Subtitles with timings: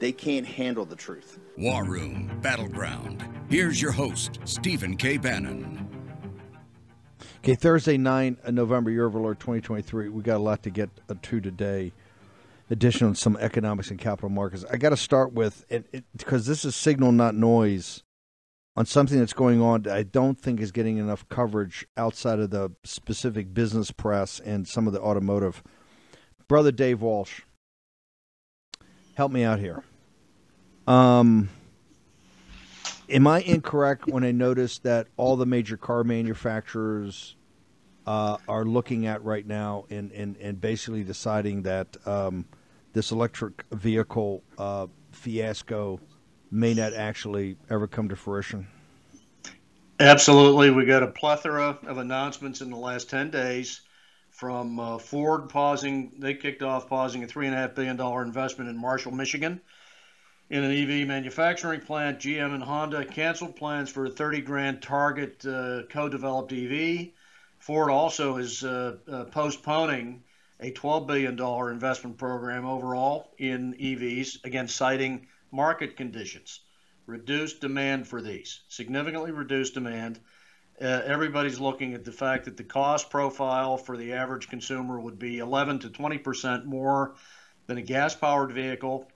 [0.00, 1.38] they can't handle the truth.
[1.56, 3.28] War Room Battleground.
[3.48, 5.16] Here's your host, Stephen K.
[5.16, 5.88] Bannon.
[7.38, 10.08] Okay, Thursday, 9 uh, November, year of our Lord 2023.
[10.08, 11.92] We got a lot to get uh, to today.
[12.70, 14.64] Additional on some economics and capital markets.
[14.70, 18.02] I got to start with it, because this is signal, not noise,
[18.76, 22.48] on something that's going on that I don't think is getting enough coverage outside of
[22.48, 25.62] the specific business press and some of the automotive.
[26.48, 27.42] Brother Dave Walsh,
[29.14, 29.82] help me out here.
[30.86, 31.48] Um,
[33.08, 37.36] am I incorrect when I notice that all the major car manufacturers
[38.06, 42.44] uh, are looking at right now and, and, and basically deciding that um,
[42.92, 46.00] this electric vehicle uh, fiasco
[46.50, 48.66] may not actually ever come to fruition?
[50.00, 50.70] Absolutely.
[50.70, 53.80] We got a plethora of announcements in the last 10 days
[54.34, 59.60] from uh, Ford pausing, they kicked off pausing a $3.5 billion investment in Marshall, Michigan
[60.50, 62.18] in an EV manufacturing plant.
[62.18, 67.10] GM and Honda canceled plans for a 30 grand Target uh, co developed EV.
[67.58, 70.24] Ford also is uh, uh, postponing
[70.58, 71.40] a $12 billion
[71.72, 76.60] investment program overall in EVs, again, citing market conditions.
[77.06, 80.18] Reduced demand for these, significantly reduced demand.
[80.80, 85.18] Uh, everybody's looking at the fact that the cost profile for the average consumer would
[85.18, 87.14] be 11 to 20 percent more
[87.66, 89.08] than a gas-powered vehicle,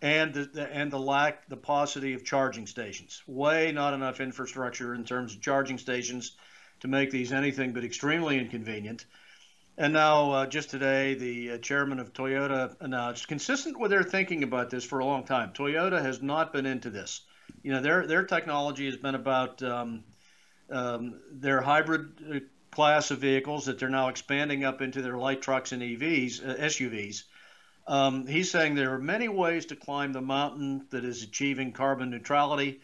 [0.00, 3.22] and the, and the lack, the paucity of charging stations.
[3.26, 6.36] Way not enough infrastructure in terms of charging stations
[6.80, 9.04] to make these anything but extremely inconvenient.
[9.76, 14.42] And now, uh, just today, the uh, chairman of Toyota announced, consistent with their thinking
[14.42, 17.22] about this for a long time, Toyota has not been into this.
[17.62, 20.04] You know, their their technology has been about um,
[20.70, 22.38] um, their hybrid uh,
[22.70, 26.54] class of vehicles that they're now expanding up into their light trucks and EVs, uh,
[26.56, 27.24] SUVs.
[27.86, 32.10] Um, he's saying there are many ways to climb the mountain that is achieving carbon
[32.10, 32.80] neutrality,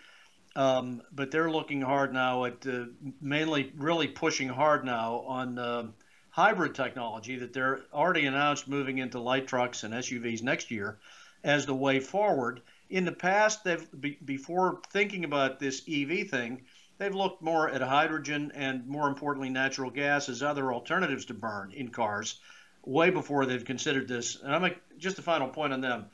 [0.56, 2.86] um, but they're looking hard now at uh,
[3.20, 5.86] mainly really pushing hard now on uh,
[6.30, 10.98] hybrid technology that they're already announced moving into light trucks and SUVs next year
[11.44, 12.60] as the way forward.
[12.90, 16.62] In the past, they've be, before thinking about this EV thing,
[16.98, 21.72] they've looked more at hydrogen and more importantly natural gas as other alternatives to burn
[21.72, 22.40] in cars
[22.84, 24.40] way before they've considered this.
[24.40, 26.06] And I'm just a final point on them.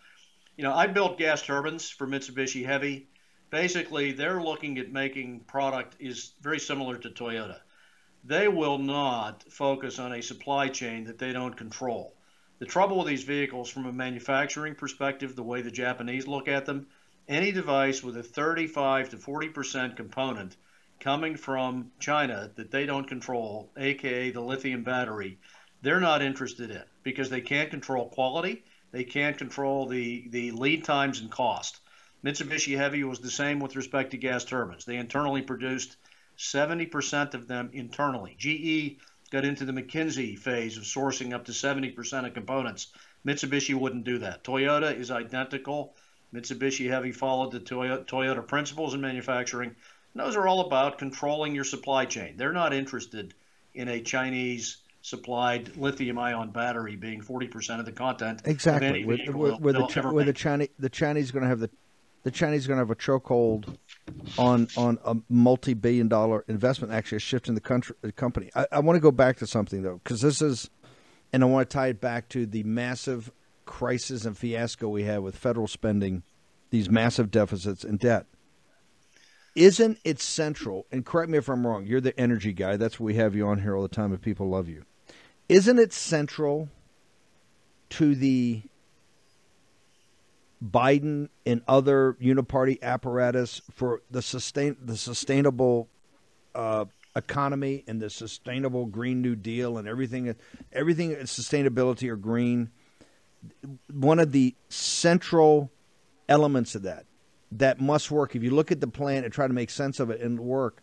[0.57, 3.09] You know, I built gas turbines for Mitsubishi Heavy.
[3.51, 7.61] Basically, they're looking at making product is very similar to Toyota.
[8.25, 12.15] They will not focus on a supply chain that they don't control.
[12.59, 16.65] The trouble with these vehicles, from a manufacturing perspective, the way the Japanese look at
[16.65, 16.87] them,
[17.29, 20.57] any device with a 35 to 40 percent component
[21.03, 25.37] coming from China that they don't control, aka the lithium battery,
[25.83, 30.85] they're not interested in because they can't control quality, they can't control the, the lead
[30.85, 31.81] times and cost.
[32.25, 34.85] Mitsubishi Heavy was the same with respect to gas turbines.
[34.85, 35.97] They internally produced
[36.39, 38.37] 70% of them internally.
[38.39, 39.03] GE
[39.33, 42.93] got into the McKinsey phase of sourcing up to 70% of components.
[43.27, 44.45] Mitsubishi wouldn't do that.
[44.45, 45.97] Toyota is identical.
[46.33, 49.75] Mitsubishi Heavy followed the Toyota, Toyota principles in manufacturing.
[50.15, 52.35] And those are all about controlling your supply chain.
[52.37, 53.35] They're not interested
[53.75, 58.43] in a Chinese supplied lithium ion battery being 40% of the content.
[58.45, 59.05] Exactly.
[59.05, 61.71] With, with, with the, with the Chinese, the Chinese going to have the
[62.25, 63.77] the Chinese going to have a chokehold
[64.39, 68.51] on on a multi-billion dollar investment actually a shift in the country the company.
[68.55, 70.71] I, I want to go back to something though because this is
[71.33, 73.33] and I want to tie it back to the massive
[73.65, 76.23] crisis and fiasco we had with federal spending,
[76.71, 78.27] these massive deficits and debt.
[79.55, 80.87] Isn't it central?
[80.91, 81.87] And correct me if I'm wrong.
[81.87, 82.77] You're the energy guy.
[82.77, 84.85] That's what we have you on here all the time, and people love you.
[85.49, 86.69] Isn't it central
[87.91, 88.63] to the
[90.65, 95.89] Biden and other uniparty apparatus for the sustain the sustainable
[96.55, 100.35] uh, economy and the sustainable Green New Deal and everything
[100.73, 102.71] everything sustainability or green?
[103.91, 105.71] One of the central
[106.29, 107.05] elements of that
[107.59, 108.35] that must work.
[108.35, 110.83] If you look at the plan and try to make sense of it and work,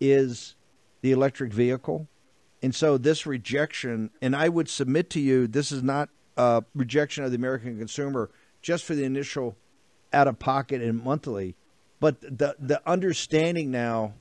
[0.00, 0.54] is
[1.02, 2.08] the electric vehicle
[2.62, 7.24] and so this rejection, and I would submit to you, this is not a rejection
[7.24, 8.30] of the American consumer
[8.62, 9.56] just for the initial
[10.12, 11.56] out of pocket and monthly.
[12.00, 14.14] But the the understanding now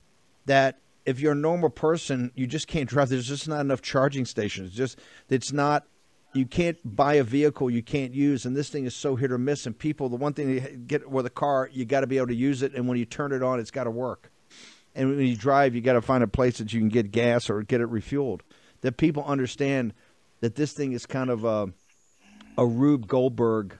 [0.45, 3.09] that if you're a normal person, you just can't drive.
[3.09, 4.73] There's just not enough charging stations.
[4.73, 4.99] Just
[5.29, 5.85] it's not.
[6.33, 9.37] You can't buy a vehicle you can't use, and this thing is so hit or
[9.37, 9.65] miss.
[9.65, 12.27] And people, the one thing they get with a car, you got to be able
[12.27, 14.31] to use it, and when you turn it on, it's got to work.
[14.95, 17.49] And when you drive, you got to find a place that you can get gas
[17.49, 18.41] or get it refueled.
[18.81, 19.93] That people understand
[20.41, 21.71] that this thing is kind of a,
[22.57, 23.79] a Rube Goldberg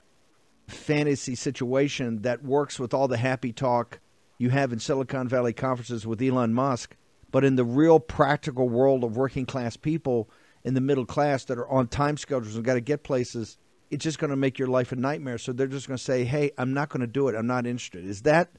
[0.68, 4.00] fantasy situation that works with all the happy talk
[4.38, 6.96] you have in Silicon Valley conferences with Elon Musk,
[7.30, 10.30] but in the real practical world of working class people
[10.64, 13.58] in the middle class that are on time schedules and got to get places,
[13.90, 15.38] it's just going to make your life a nightmare.
[15.38, 17.34] So they're just going to say, "Hey, I'm not going to do it.
[17.34, 18.50] I'm not interested." Is that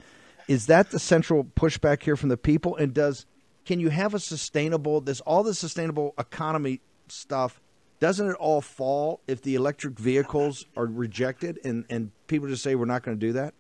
[0.48, 2.76] is that the central pushback here from the people?
[2.76, 3.26] And does
[3.66, 7.62] can you have a sustainable this all the sustainable economy stuff
[8.02, 12.74] doesn't it all fall if the electric vehicles are rejected and, and people just say
[12.74, 13.54] we're not going to do that?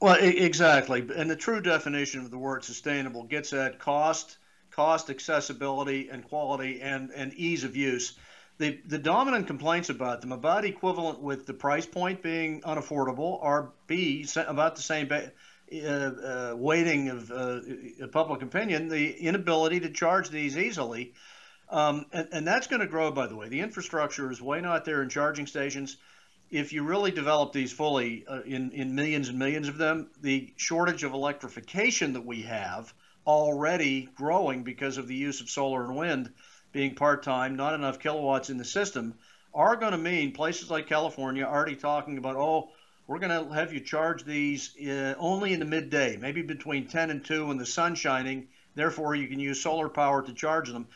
[0.00, 1.04] Well, exactly.
[1.16, 4.38] And the true definition of the word sustainable gets at cost,
[4.72, 8.14] cost, accessibility, and quality, and, and ease of use.
[8.58, 13.70] The, the dominant complaints about them about equivalent with the price point being unaffordable are
[13.86, 17.60] B about the same uh, uh, weighting of uh,
[18.12, 21.14] public opinion, the inability to charge these easily
[21.72, 23.48] um, and, and that's going to grow, by the way.
[23.48, 25.96] The infrastructure is way not there in charging stations.
[26.50, 30.52] If you really develop these fully uh, in, in millions and millions of them, the
[30.56, 32.92] shortage of electrification that we have
[33.26, 36.32] already growing because of the use of solar and wind
[36.72, 39.14] being part time, not enough kilowatts in the system,
[39.54, 42.70] are going to mean places like California already talking about, oh,
[43.06, 47.10] we're going to have you charge these uh, only in the midday, maybe between 10
[47.10, 48.48] and 2 when the sun's shining.
[48.74, 50.86] Therefore, you can use solar power to charge them.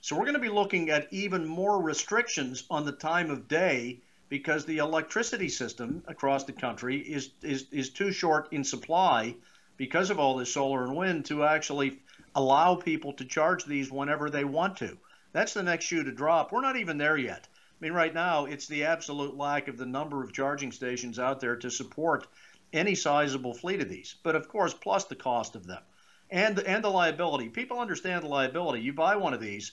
[0.00, 4.00] So we're going to be looking at even more restrictions on the time of day
[4.28, 9.34] because the electricity system across the country is, is, is too short in supply
[9.76, 12.00] because of all this solar and wind to actually
[12.34, 14.96] allow people to charge these whenever they want to.
[15.32, 16.52] That's the next shoe to drop.
[16.52, 17.48] We're not even there yet.
[17.50, 21.40] I mean, right now, it's the absolute lack of the number of charging stations out
[21.40, 22.26] there to support
[22.72, 24.16] any sizable fleet of these.
[24.22, 25.82] But of course, plus the cost of them
[26.30, 27.48] and, and the liability.
[27.48, 28.80] People understand the liability.
[28.80, 29.72] You buy one of these,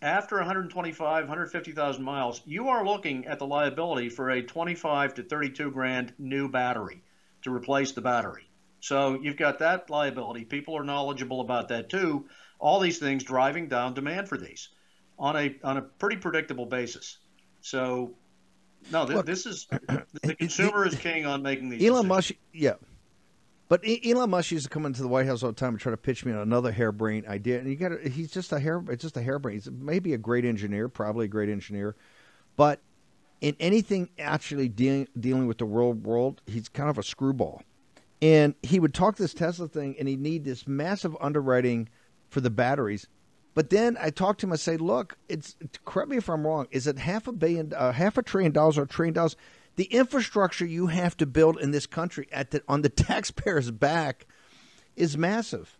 [0.00, 5.70] after 125, 150,000 miles, you are looking at the liability for a 25 to 32
[5.70, 7.02] grand new battery
[7.42, 8.47] to replace the battery.
[8.80, 10.44] So you've got that liability.
[10.44, 12.26] People are knowledgeable about that too.
[12.58, 14.68] All these things driving down demand for these
[15.18, 17.18] on a on a pretty predictable basis.
[17.60, 18.14] So
[18.92, 19.66] no, th- Look, this is
[20.22, 21.82] the consumer is king on making these.
[21.82, 22.08] Elon decisions.
[22.08, 22.74] Musk, yeah,
[23.68, 25.90] but Elon Musk used to come into the White House all the time and try
[25.90, 27.58] to pitch me on another harebrained idea.
[27.58, 29.62] And you got he's just a hair it's just a harebrained.
[29.62, 31.96] He's maybe a great engineer, probably a great engineer,
[32.56, 32.80] but
[33.40, 37.62] in anything actually dealing dealing with the world world, he's kind of a screwball.
[38.20, 41.88] And he would talk this Tesla thing, and he'd need this massive underwriting
[42.30, 43.06] for the batteries.
[43.54, 44.52] But then I talked to him.
[44.52, 46.66] I say, "Look, it's correct me if I'm wrong.
[46.70, 49.36] Is it half a billion, uh, half a trillion dollars or a trillion dollars?
[49.78, 54.26] the infrastructure you have to build in this country at the, on the taxpayer's back
[54.96, 55.78] is massive.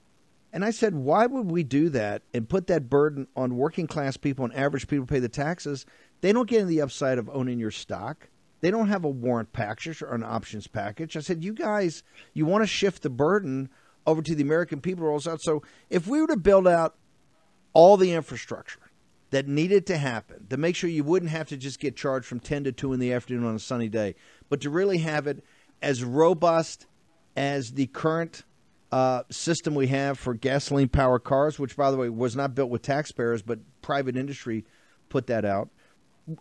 [0.52, 4.16] And I said, why would we do that and put that burden on working class
[4.16, 5.84] people and average people pay the taxes?
[6.20, 8.28] They don't get the upside of owning your stock.
[8.60, 11.16] They don't have a warrant package or an options package.
[11.16, 12.02] I said, you guys,
[12.34, 13.68] you want to shift the burden
[14.06, 15.40] over to the American people rolls out.
[15.42, 16.96] So if we were to build out
[17.72, 18.80] all the infrastructure,
[19.30, 22.40] that needed to happen to make sure you wouldn't have to just get charged from
[22.40, 24.14] 10 to 2 in the afternoon on a sunny day,
[24.48, 25.44] but to really have it
[25.82, 26.86] as robust
[27.36, 28.44] as the current
[28.90, 32.70] uh, system we have for gasoline powered cars, which, by the way, was not built
[32.70, 34.64] with taxpayers, but private industry
[35.10, 35.68] put that out.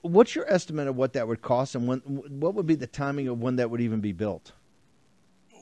[0.02, 3.28] What's your estimate of what that would cost, and when, what would be the timing
[3.28, 4.52] of when that would even be built?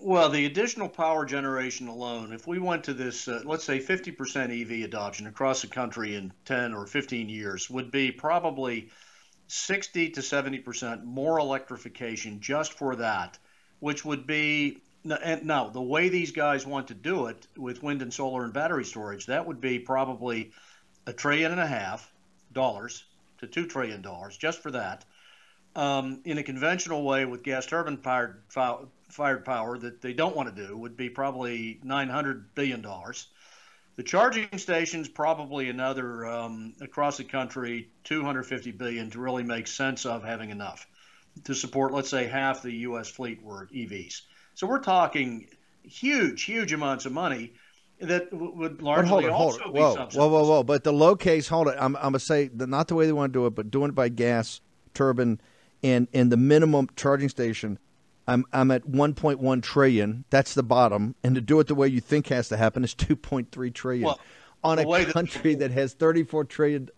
[0.01, 4.61] Well, the additional power generation alone, if we went to this, uh, let's say 50%
[4.61, 8.89] EV adoption across the country in 10 or 15 years, would be probably
[9.47, 13.37] 60 to 70% more electrification just for that,
[13.79, 18.01] which would be and now the way these guys want to do it with wind
[18.01, 20.51] and solar and battery storage, that would be probably
[21.05, 22.11] a trillion and a half
[22.51, 23.03] dollars
[23.39, 25.05] to two trillion dollars just for that.
[25.75, 28.43] Um, in a conventional way with gas turbine powered
[29.09, 32.81] fired power that they don't want to do would be probably $900 billion.
[33.95, 40.05] The charging stations probably another um, across the country 250 billion to really make sense
[40.05, 40.87] of having enough
[41.43, 43.09] to support, let's say, half the U.S.
[43.09, 44.21] fleet were EVs.
[44.53, 45.47] So we're talking
[45.83, 47.53] huge, huge amounts of money
[47.99, 49.73] that would largely hold it, also hold it.
[49.73, 49.95] be whoa.
[49.95, 50.63] Whoa, whoa, whoa!
[50.63, 51.75] But the low case, hold it.
[51.79, 53.89] I'm, I'm gonna say that not the way they want to do it, but doing
[53.89, 54.61] it by gas
[54.93, 55.39] turbine
[55.83, 57.77] and and the minimum charging station
[58.27, 60.25] I'm I'm at 1.1 trillion.
[60.29, 62.95] That's the bottom, and to do it the way you think has to happen is
[62.95, 64.19] 2.3 trillion Well,
[64.63, 66.89] on a that- country that has 34 trillion.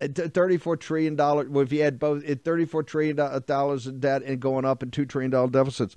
[0.00, 4.00] uh, t- 34 trillion dollar well, if you add both it 34 trillion dollars in
[4.00, 5.96] debt and going up and 2 trillion dollar deficits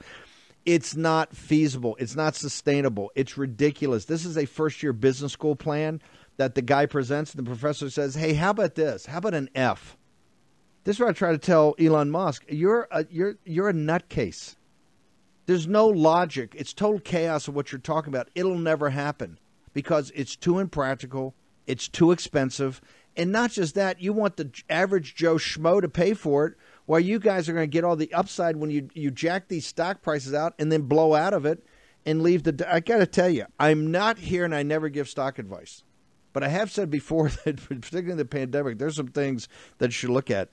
[0.67, 5.55] it's not feasible it's not sustainable it's ridiculous this is a first year business school
[5.55, 5.99] plan
[6.35, 9.49] that the guy presents and the professor says hey how about this how about an
[9.55, 9.97] f
[10.87, 12.45] this is what I try to tell Elon Musk.
[12.47, 14.55] You're a, you're you're a nutcase.
[15.45, 16.53] There's no logic.
[16.57, 18.29] It's total chaos of what you're talking about.
[18.35, 19.37] It'll never happen
[19.73, 21.35] because it's too impractical.
[21.65, 22.79] It's too expensive,
[23.17, 24.01] and not just that.
[24.01, 26.53] You want the average Joe schmo to pay for it,
[26.87, 29.67] while you guys are going to get all the upside when you you jack these
[29.67, 31.63] stock prices out and then blow out of it
[32.05, 32.67] and leave the.
[32.73, 35.83] I got to tell you, I'm not here, and I never give stock advice.
[36.33, 39.91] But I have said before that, particularly in the pandemic, there's some things that you
[39.91, 40.49] should look at.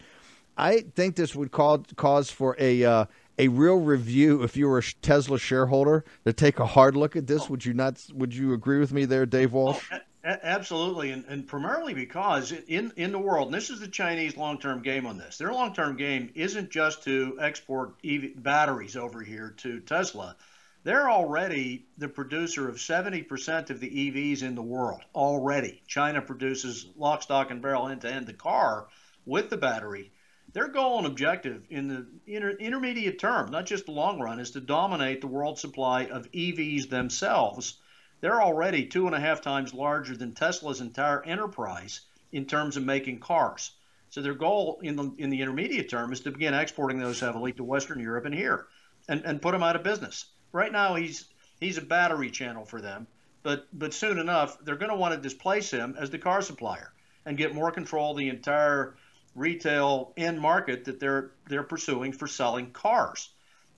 [0.57, 3.05] I think this would call, cause for a uh,
[3.38, 4.43] a real review.
[4.43, 7.49] If you were a Tesla shareholder, to take a hard look at this.
[7.49, 8.05] Would you not?
[8.12, 9.88] Would you agree with me there, Dave Walsh?
[10.25, 14.38] A- Absolutely, and, and primarily because in in the world, and this is the Chinese
[14.38, 15.37] long term game on this.
[15.37, 20.35] Their long term game isn't just to export EV batteries over here to Tesla.
[20.83, 25.02] They're already the producer of 70% of the EVs in the world.
[25.14, 28.87] Already, China produces lock, stock, and barrel end to end the car
[29.26, 30.11] with the battery.
[30.54, 34.52] Their goal and objective in the inter- intermediate term, not just the long run, is
[34.52, 37.78] to dominate the world supply of EVs themselves
[38.25, 42.00] they're already two and a half times larger than Tesla's entire enterprise
[42.33, 43.73] in terms of making cars.
[44.09, 47.52] So their goal in the in the intermediate term is to begin exporting those heavily
[47.52, 48.66] to Western Europe and here,
[49.11, 50.25] and, and put them out of business.
[50.52, 51.26] Right now he's
[51.61, 53.07] he's a battery channel for them,
[53.43, 56.95] but but soon enough they're going to want to displace him as the car supplier
[57.26, 58.97] and get more control of the entire
[59.35, 63.28] retail end market that they're they're pursuing for selling cars.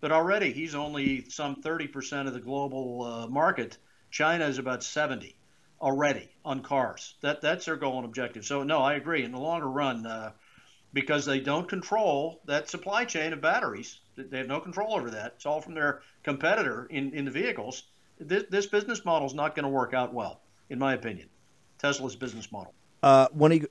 [0.00, 3.76] But already he's only some 30% of the global uh, market.
[4.16, 5.36] China is about 70
[5.78, 7.16] already on cars.
[7.20, 8.46] That that's their goal and objective.
[8.46, 9.24] So no, I agree.
[9.24, 10.32] In the longer run, uh,
[10.94, 15.34] because they don't control that supply chain of batteries, they have no control over that.
[15.36, 17.82] It's all from their competitor in, in the vehicles.
[18.18, 21.28] This, this business model is not going to work out well, in my opinion.
[21.78, 22.72] Tesla's business model.
[23.02, 23.68] Uh, when are you,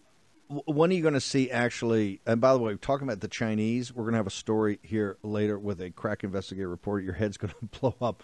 [0.48, 2.22] when are you going to see actually?
[2.28, 5.18] And by the way, talking about the Chinese, we're going to have a story here
[5.24, 7.04] later with a crack investigator report.
[7.04, 8.22] Your head's going to blow up.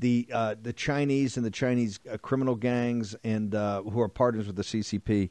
[0.00, 4.46] The uh, the Chinese and the Chinese uh, criminal gangs and uh, who are partners
[4.46, 5.30] with the CCP,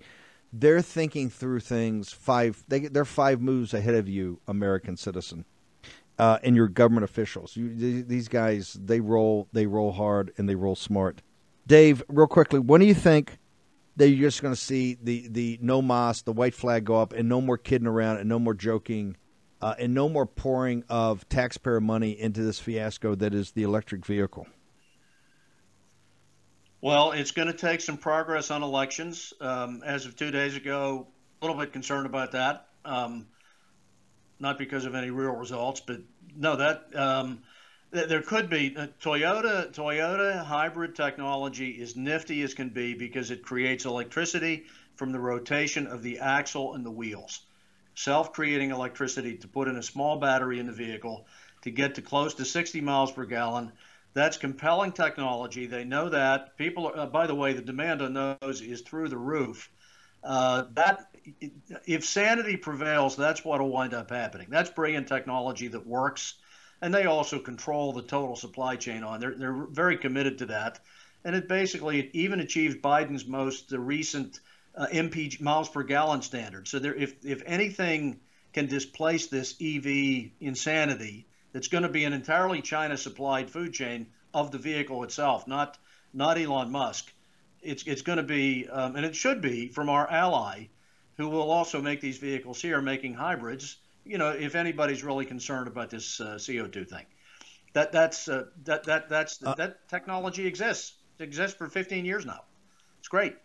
[0.53, 2.63] they're thinking through things five.
[2.67, 5.45] They, they're five moves ahead of you, American citizen,
[6.19, 7.57] uh, and your government officials.
[7.57, 11.23] You, these guys, they roll, they roll hard, and they roll smart.
[11.65, 13.39] Dave, real quickly, when do you think?
[13.99, 17.11] that you're just going to see the the no mas, the white flag go up,
[17.11, 19.17] and no more kidding around, and no more joking,
[19.61, 24.05] uh, and no more pouring of taxpayer money into this fiasco that is the electric
[24.05, 24.47] vehicle.
[26.81, 29.33] Well, it's going to take some progress on elections.
[29.41, 31.07] Um, as of two days ago,
[31.41, 32.67] a little bit concerned about that.
[32.85, 33.27] Um,
[34.39, 35.99] not because of any real results, but
[36.37, 37.39] no, that um,
[37.93, 39.73] th- there could be uh, Toyota.
[39.73, 44.63] Toyota hybrid technology is nifty as can be because it creates electricity
[44.95, 47.41] from the rotation of the axle and the wheels,
[47.95, 51.27] self-creating electricity to put in a small battery in the vehicle
[51.63, 53.73] to get to close to 60 miles per gallon.
[54.13, 55.67] That's compelling technology.
[55.67, 56.57] They know that.
[56.57, 59.69] People, uh, by the way, the demand on those is through the roof.
[60.23, 61.09] Uh, that
[61.85, 64.47] if sanity prevails, that's what'll wind up happening.
[64.49, 66.35] That's bringing technology that works,
[66.81, 69.19] and they also control the total supply chain on.
[69.19, 70.79] They're they're very committed to that,
[71.23, 74.39] and it basically even achieves Biden's most uh, recent
[74.75, 76.67] uh, MPG miles per gallon standard.
[76.67, 78.19] So there, if if anything
[78.51, 84.07] can displace this EV insanity, it's going to be an entirely China supplied food chain
[84.33, 85.77] of the vehicle itself, not
[86.13, 87.11] not Elon Musk.
[87.61, 90.67] It's it's going to be, um, and it should be, from our ally,
[91.17, 93.77] who will also make these vehicles here, making hybrids.
[94.05, 97.05] You know, if anybody's really concerned about this uh, CO2 thing,
[97.73, 100.93] that that's uh, that that that's Uh, that technology exists.
[101.19, 102.43] It exists for 15 years now.
[102.99, 103.35] It's great.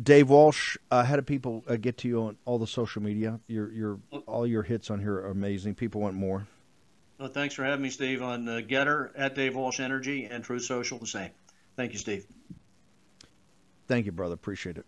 [0.00, 3.40] Dave Walsh, uh, how do people uh, get to you on all the social media?
[3.48, 5.74] Your your all your hits on here are amazing.
[5.74, 6.46] People want more.
[7.18, 10.62] Well, thanks for having me, Steve, on uh, Gettr at Dave Walsh Energy and Truth
[10.62, 11.30] Social the same.
[11.76, 12.26] Thank you, Steve.
[13.88, 14.34] Thank you, brother.
[14.34, 14.86] Appreciate it.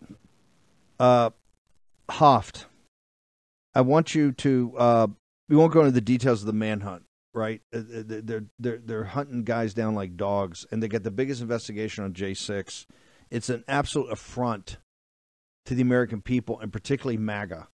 [1.00, 1.30] Uh,
[2.08, 2.66] Hoft,
[3.74, 4.74] I want you to.
[4.78, 5.06] Uh,
[5.48, 7.02] we won't go into the details of the manhunt,
[7.34, 7.62] right?
[7.74, 12.04] Uh, They're they're they're hunting guys down like dogs, and they get the biggest investigation
[12.04, 12.86] on J six.
[13.28, 14.76] It's an absolute affront
[15.66, 17.68] to the American people, and particularly MAGA.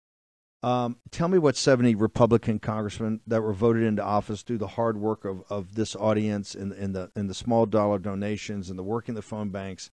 [0.63, 4.97] Um, tell me what 70 Republican congressmen that were voted into office do the hard
[4.97, 8.83] work of, of this audience and in the in the small dollar donations and the
[8.83, 9.91] working the phone banks,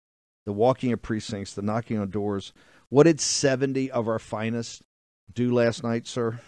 [0.46, 2.54] the walking of precincts, the knocking on doors.
[2.90, 4.84] What did 70 of our finest
[5.34, 6.40] do last night, sir?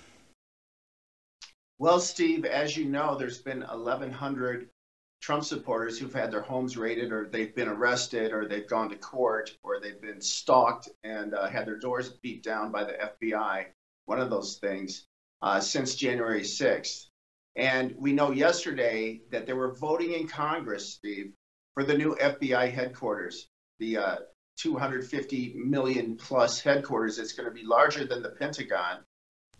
[1.79, 4.69] Well, Steve, as you know, there's been 1,100
[5.21, 8.95] Trump supporters who've had their homes raided, or they've been arrested, or they've gone to
[8.95, 13.67] court, or they've been stalked and uh, had their doors beat down by the FBI,
[14.05, 15.05] one of those things,
[15.43, 17.05] uh, since January 6th.
[17.55, 21.33] And we know yesterday that they were voting in Congress, Steve,
[21.75, 23.47] for the new FBI headquarters,
[23.79, 24.15] the uh,
[24.57, 27.19] 250 million plus headquarters.
[27.19, 28.99] It's going to be larger than the Pentagon.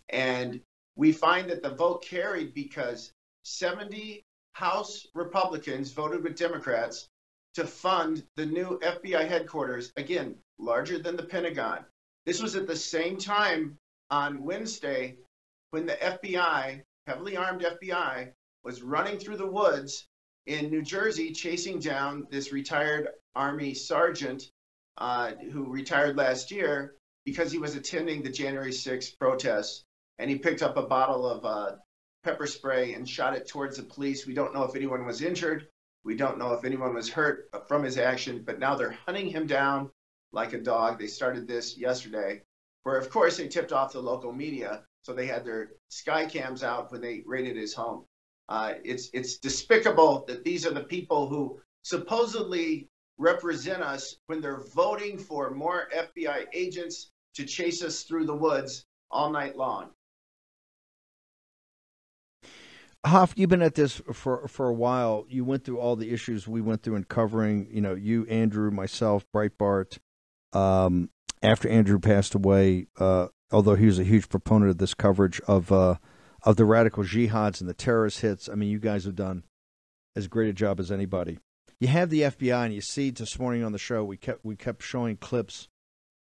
[0.08, 0.60] And
[0.96, 3.12] we find that the vote carried because
[3.44, 7.08] 70 House Republicans voted with Democrats
[7.54, 11.84] to fund the new FBI headquarters, again, larger than the Pentagon.
[12.24, 13.78] This was at the same time
[14.10, 15.16] on Wednesday
[15.70, 18.32] when the FBI, heavily armed FBI,
[18.62, 20.06] was running through the woods
[20.46, 24.50] in New Jersey chasing down this retired Army sergeant
[24.98, 26.94] uh, who retired last year
[27.24, 29.84] because he was attending the January 6th protests
[30.18, 31.76] and he picked up a bottle of uh,
[32.22, 34.26] pepper spray and shot it towards the police.
[34.26, 35.68] We don't know if anyone was injured.
[36.04, 39.46] We don't know if anyone was hurt from his action, but now they're hunting him
[39.46, 39.90] down
[40.32, 40.98] like a dog.
[40.98, 42.42] They started this yesterday,
[42.82, 46.64] where of course they tipped off the local media, so they had their sky cams
[46.64, 48.04] out when they raided his home.
[48.48, 52.88] Uh, it's it's despicable that these are the people who supposedly
[53.18, 58.84] represent us when they're voting for more FBI agents to chase us through the woods
[59.10, 59.90] all night long.
[63.04, 65.24] Hoft, you've been at this for for a while.
[65.28, 67.66] You went through all the issues we went through in covering.
[67.70, 69.98] You know, you, Andrew, myself, Breitbart.
[70.52, 71.10] Um,
[71.42, 75.72] after Andrew passed away, uh, although he was a huge proponent of this coverage of
[75.72, 75.96] uh,
[76.44, 78.48] of the radical jihads and the terrorist hits.
[78.48, 79.42] I mean, you guys have done
[80.14, 81.38] as great a job as anybody.
[81.80, 84.54] You have the FBI, and you see this morning on the show we kept we
[84.54, 85.68] kept showing clips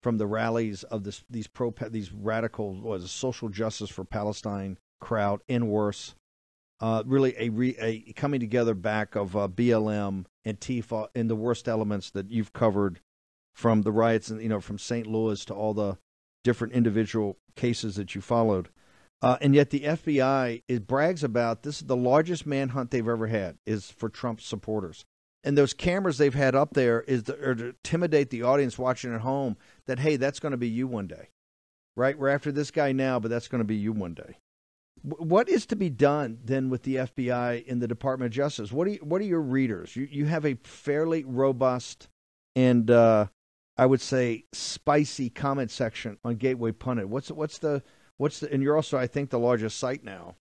[0.03, 5.41] from the rallies of this these pro these radical was social justice for Palestine crowd
[5.47, 6.15] in worse
[6.79, 11.35] uh, really a, re, a coming together back of uh, BLM and Tifa and the
[11.35, 12.99] worst elements that you've covered
[13.53, 15.07] from the riots and you know from St.
[15.07, 15.97] Louis to all the
[16.43, 18.69] different individual cases that you followed.
[19.21, 23.27] Uh, and yet the FBI it brags about this is the largest manhunt they've ever
[23.27, 25.05] had is for Trump supporters.
[25.43, 29.21] And those cameras they've had up there is to, to intimidate the audience watching at
[29.21, 29.57] home
[29.87, 31.29] that hey that's going to be you one day,
[31.95, 32.17] right?
[32.17, 34.39] We're after this guy now, but that's going to be you one day.
[35.05, 38.71] What is to be done then with the FBI in the Department of Justice?
[38.71, 39.95] What are you, what are your readers?
[39.95, 42.09] You you have a fairly robust
[42.55, 43.27] and uh,
[43.77, 47.09] I would say spicy comment section on Gateway Pundit.
[47.09, 47.83] What's what's the
[48.17, 50.35] what's the and you're also I think the largest site now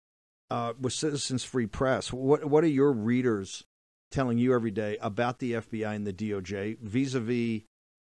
[0.50, 2.12] uh, with Citizens Free Press.
[2.12, 3.64] What what are your readers
[4.11, 7.62] telling you every day about the FBI and the DOJ vis-a-vis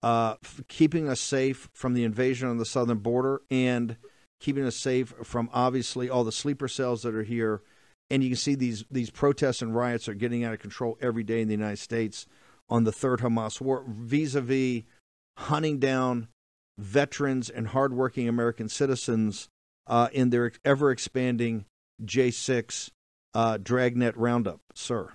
[0.01, 0.35] uh,
[0.67, 3.95] keeping us safe from the invasion on the southern border and
[4.43, 7.61] keeping us safe from obviously all the sleeper cells that are here.
[8.09, 11.23] And you can see these these protests and riots are getting out of control every
[11.23, 12.27] day in the United States
[12.69, 14.83] on the third Hamas war, vis-a-vis
[15.37, 16.27] hunting down
[16.77, 19.49] veterans and hardworking American citizens
[19.87, 21.65] uh, in their ever expanding
[22.03, 22.89] J6
[23.33, 25.09] uh, Dragnet Roundup, sir.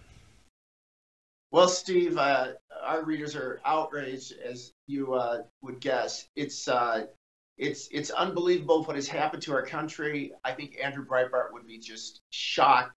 [1.50, 6.28] Well, Steve, uh, our readers are outraged, as you uh, would guess.
[6.36, 7.06] It's uh,
[7.58, 10.32] it's it's unbelievable what has happened to our country.
[10.44, 12.94] I think Andrew Breitbart would be just shocked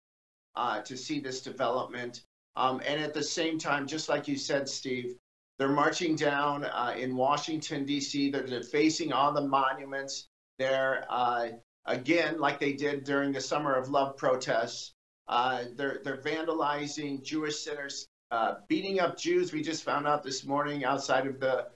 [0.55, 2.23] uh, to see this development.
[2.55, 5.15] Um, and at the same time, just like you said, Steve,
[5.57, 8.29] they're marching down uh, in Washington D.C.
[8.29, 10.27] They're defacing all the monuments.
[10.59, 11.49] They're uh,
[11.85, 14.93] again, like they did during the Summer of Love protests.
[15.27, 19.53] Uh, they're they're vandalizing Jewish centers, uh, beating up Jews.
[19.53, 21.67] We just found out this morning outside of the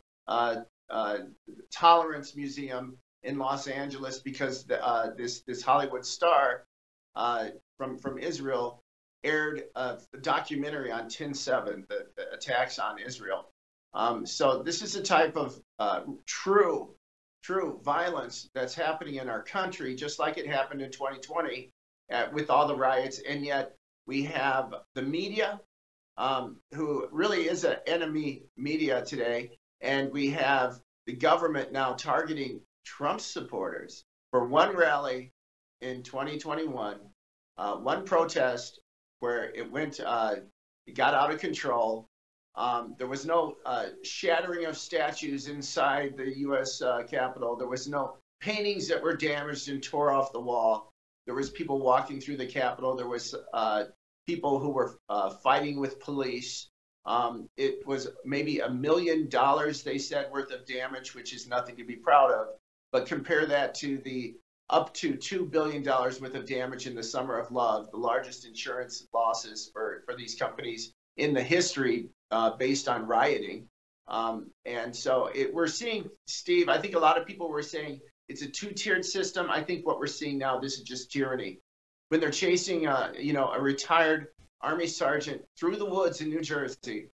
[0.89, 1.17] uh,
[1.71, 6.65] Tolerance Museum in Los Angeles because the, uh, this this Hollywood star
[7.15, 8.83] uh, from from Israel
[9.23, 13.49] aired a documentary on 10/7, the, the attacks on Israel.
[13.93, 16.95] Um, so this is a type of uh, true
[17.45, 21.71] true violence that's happening in our country, just like it happened in 2020
[22.11, 23.75] uh, with all the riots, and yet
[24.07, 25.59] we have the media,
[26.17, 32.61] um, who really is an enemy media today, and we have the government now targeting
[32.85, 35.31] Trump supporters for one rally
[35.81, 36.99] in 2021,
[37.57, 38.79] uh, one protest
[39.19, 40.35] where it went, uh,
[40.87, 42.07] it got out of control.
[42.55, 46.81] Um, there was no uh, shattering of statues inside the U.S.
[46.81, 47.55] Uh, Capitol.
[47.55, 50.91] There was no paintings that were damaged and tore off the wall.
[51.25, 52.95] There was people walking through the Capitol.
[52.95, 53.85] There was uh,
[54.25, 56.69] people who were uh, fighting with police.
[57.05, 61.75] Um, it was maybe a million dollars, they said, worth of damage, which is nothing
[61.77, 62.47] to be proud of.
[62.91, 64.35] But compare that to the
[64.69, 69.05] up to $2 billion worth of damage in the summer of love, the largest insurance
[69.13, 73.67] losses for, for these companies in the history uh, based on rioting.
[74.07, 78.01] Um, and so it, we're seeing, Steve, I think a lot of people were saying
[78.27, 79.49] it's a two tiered system.
[79.49, 81.59] I think what we're seeing now, this is just tyranny.
[82.09, 84.27] When they're chasing, uh, you know, a retired
[84.61, 87.09] Army sergeant through the woods in New Jersey,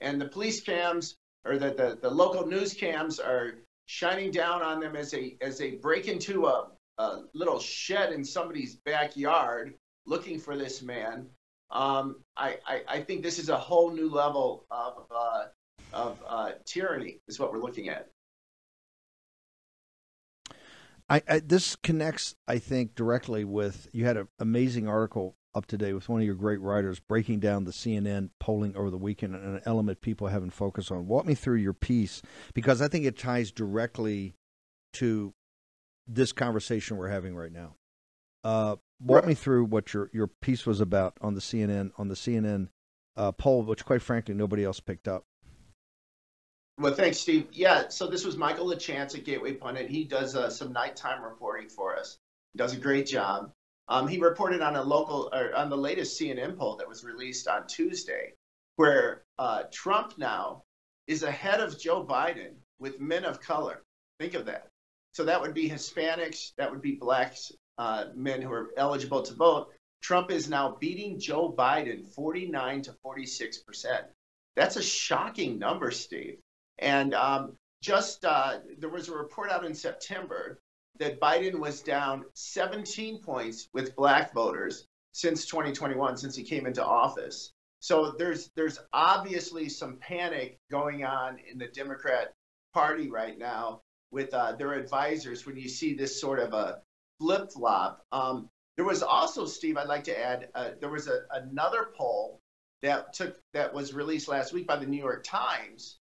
[0.00, 3.54] and the police cams or the, the, the local news cams are
[3.86, 8.24] shining down on them as they as they break into a, a little shed in
[8.24, 9.74] somebody's backyard
[10.06, 11.26] looking for this man.
[11.70, 15.44] Um, I, I, I, think this is a whole new level of, uh,
[15.92, 18.08] of uh, tyranny, is what we're looking at.
[21.10, 25.78] I, I, this connects, I think, directly with you had an amazing article up to
[25.78, 29.34] date with one of your great writers breaking down the CNN polling over the weekend
[29.34, 31.06] and an element people haven't focused on.
[31.06, 32.22] Walk me through your piece
[32.54, 34.34] because I think it ties directly
[34.94, 35.34] to
[36.06, 37.74] this conversation we're having right now.
[38.44, 39.28] Uh, walk right.
[39.28, 42.68] me through what your your piece was about on the CNN on the CNN
[43.16, 45.24] uh, poll, which quite frankly nobody else picked up.
[46.78, 47.48] Well, thanks, Steve.
[47.50, 49.90] Yeah, so this was Michael LaChance at Gateway Pundit.
[49.90, 52.18] He does uh, some nighttime reporting for us.
[52.52, 53.50] He does a great job.
[53.88, 57.48] Um, he reported on a local or on the latest CNN poll that was released
[57.48, 58.34] on Tuesday,
[58.76, 60.62] where uh, Trump now
[61.06, 63.82] is ahead of Joe Biden with men of color.
[64.20, 64.68] Think of that.
[65.14, 69.34] So that would be Hispanics, that would be blacks, uh, men who are eligible to
[69.34, 69.72] vote.
[70.02, 74.04] Trump is now beating Joe Biden 49 to 46 percent.
[74.54, 76.38] That's a shocking number, Steve.
[76.78, 80.58] And um, just uh, there was a report out in September
[80.98, 86.84] that Biden was down 17 points with black voters since 2021, since he came into
[86.84, 87.52] office.
[87.80, 92.32] So there's there's obviously some panic going on in the Democrat
[92.74, 96.80] Party right now with uh, their advisors when you see this sort of a
[97.20, 98.04] flip flop.
[98.12, 102.40] Um, there was also, Steve, I'd like to add, uh, there was a, another poll
[102.82, 105.98] that took that was released last week by the New York Times,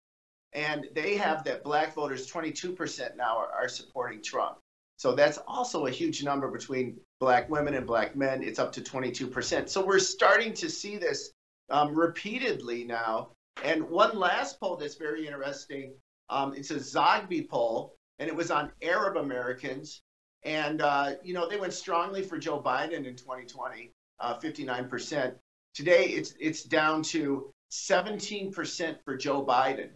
[0.53, 4.57] and they have that black voters 22% now are, are supporting Trump.
[4.97, 8.43] So that's also a huge number between black women and black men.
[8.43, 9.69] It's up to 22%.
[9.69, 11.31] So we're starting to see this
[11.69, 13.29] um, repeatedly now.
[13.63, 15.93] And one last poll that's very interesting
[16.29, 20.01] um, it's a Zogby poll, and it was on Arab Americans.
[20.43, 25.35] And, uh, you know, they went strongly for Joe Biden in 2020, uh, 59%.
[25.73, 29.89] Today, it's, it's down to 17% for Joe Biden.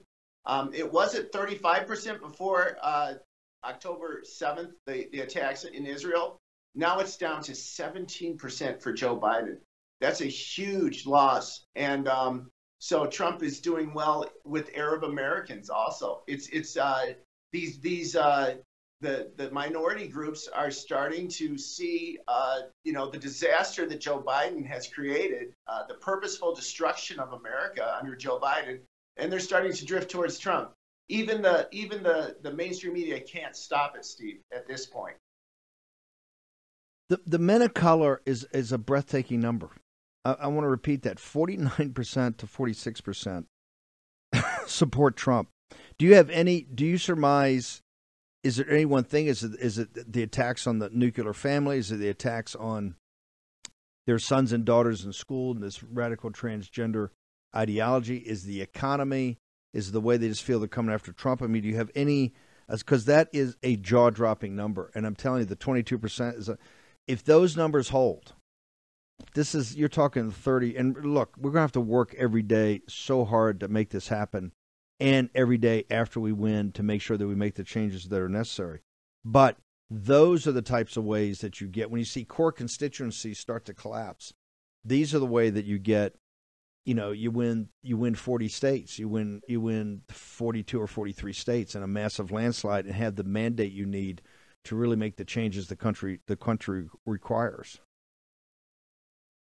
[0.46, 3.14] Um, it was at 35% before uh,
[3.64, 6.38] October 7th, the, the attacks in Israel.
[6.76, 9.58] Now it's down to 17% for Joe Biden.
[10.00, 11.66] That's a huge loss.
[11.76, 16.24] And um, so Trump is doing well with Arab Americans also.
[16.28, 17.14] It's, it's uh,
[17.52, 18.56] these, these uh,
[19.02, 24.22] the, the minority groups are starting to see, uh, you know, the disaster that Joe
[24.22, 28.80] Biden has created, uh, the purposeful destruction of America under Joe Biden,
[29.18, 30.72] and they're starting to drift towards Trump
[31.12, 35.18] even the even the the mainstream media can't stop it, Steve, at this point.
[37.10, 39.70] The the men of color is is a breathtaking number.
[40.24, 43.48] I, I want to repeat that: forty nine percent to forty six percent
[44.66, 45.50] support Trump.
[45.98, 46.62] Do you have any?
[46.62, 47.82] Do you surmise?
[48.44, 49.28] Is there any one thing?
[49.28, 51.78] Is it is it the attacks on the nuclear family?
[51.78, 52.96] Is it the attacks on
[54.08, 57.10] their sons and daughters in school and this radical transgender
[57.54, 58.18] ideology?
[58.18, 59.38] Is the economy?
[59.74, 61.42] Is the way they just feel they're coming after Trump.
[61.42, 62.34] I mean, do you have any?
[62.70, 66.50] Because that is a jaw dropping number, and I'm telling you, the 22 percent is
[66.50, 66.58] a.
[67.08, 68.34] If those numbers hold,
[69.34, 70.76] this is you're talking 30.
[70.78, 74.54] And look, we're gonna have to work every day so hard to make this happen,
[75.00, 78.22] and every day after we win to make sure that we make the changes that
[78.22, 78.82] are necessary.
[79.26, 79.58] But
[79.90, 83.66] those are the types of ways that you get when you see core constituencies start
[83.66, 84.34] to collapse.
[84.86, 86.16] These are the way that you get
[86.86, 88.98] you know you win you win 40 states.
[88.98, 93.24] You win you win 42 or 43 states in a massive landslide and have the
[93.24, 94.22] mandate you need
[94.66, 97.80] to really make the changes the country the country requires.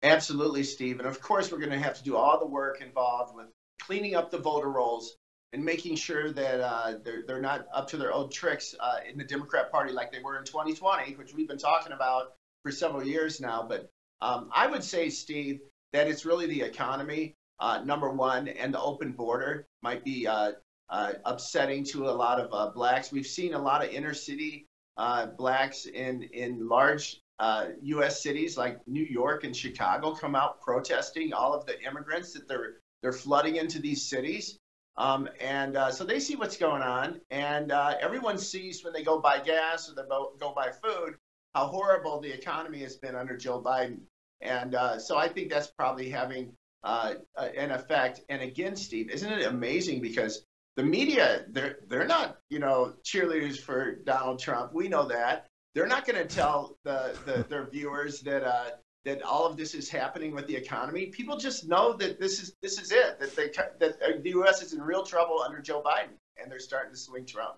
[0.03, 0.99] Absolutely steve.
[0.99, 3.47] And of course we're going to have to do all the work involved with
[3.81, 5.15] cleaning up the voter rolls
[5.51, 9.17] and making sure that uh, they're, they're not up to their old tricks uh, in
[9.17, 13.03] the democrat party like they were in 2020 which we've been talking about for several
[13.03, 13.65] years now.
[13.67, 13.89] But
[14.21, 15.61] um, i would say steve
[15.93, 20.53] that it's really the economy, uh, number one, and the open border might be uh,
[20.89, 23.11] uh, upsetting to a lot of uh, blacks.
[23.11, 28.21] We've seen a lot of inner city uh, blacks in in large uh, U.S.
[28.21, 32.77] cities like New York and Chicago come out protesting all of the immigrants that they're
[33.01, 34.57] they're flooding into these cities.
[34.97, 39.03] Um, and uh, so they see what's going on, and uh, everyone sees when they
[39.03, 41.15] go buy gas or they go buy food
[41.55, 43.99] how horrible the economy has been under Joe Biden.
[44.41, 48.21] And uh, so I think that's probably having uh, an effect.
[48.29, 53.59] And again, Steve, isn't it amazing because the media they're they're not you know cheerleaders
[53.59, 54.73] for Donald Trump.
[54.73, 58.69] We know that they're not going to tell the, the their viewers that uh,
[59.05, 61.07] that all of this is happening with the economy.
[61.07, 63.19] People just know that this is this is it.
[63.19, 63.49] That they
[63.79, 64.61] that the U.S.
[64.61, 67.57] is in real trouble under Joe Biden, and they're starting to swing Trump.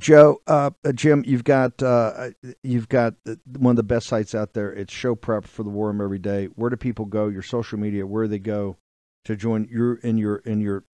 [0.00, 2.30] Joe, uh, uh Jim, you've got uh,
[2.62, 3.14] you've got
[3.58, 4.72] one of the best sites out there.
[4.72, 6.46] It's Show Prep for the War Room every day.
[6.46, 7.28] Where do people go?
[7.28, 8.78] Your social media, where do they go
[9.26, 10.84] to join your in your in your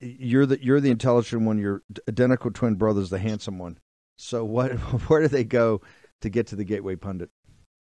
[0.00, 1.58] you're the you're the intelligent one.
[1.58, 3.78] Your identical twin brother's the handsome one.
[4.18, 4.72] So what?
[5.08, 5.80] Where do they go
[6.20, 7.30] to get to the Gateway Pundit?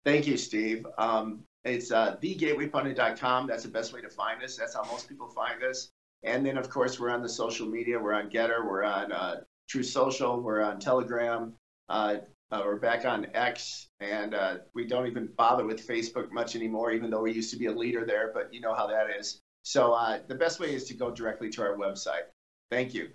[0.03, 0.85] Thank you, Steve.
[0.97, 3.47] Um, it's uh, thegatewaypundit.com.
[3.47, 4.57] That's the best way to find us.
[4.57, 5.89] That's how most people find us.
[6.23, 7.99] And then, of course, we're on the social media.
[7.99, 8.65] We're on Gettr.
[8.65, 10.41] We're on uh, Truth Social.
[10.41, 11.53] We're on Telegram.
[11.89, 12.17] Uh,
[12.51, 16.91] uh, we're back on X, and uh, we don't even bother with Facebook much anymore,
[16.91, 18.31] even though we used to be a leader there.
[18.33, 19.41] But you know how that is.
[19.63, 22.23] So uh, the best way is to go directly to our website.
[22.71, 23.09] Thank you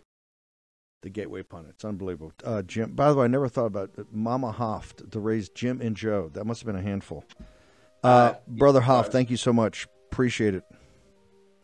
[1.03, 1.73] the Gateway Pundit.
[1.75, 2.33] It's unbelievable.
[2.45, 5.97] Uh, Jim, by the way, I never thought about Mama Hoft to raise Jim and
[5.97, 6.31] Joe.
[6.33, 7.25] That must have been a handful.
[8.03, 9.87] Uh, uh, Brother Hoft, thank you so much.
[10.11, 10.65] Appreciate it.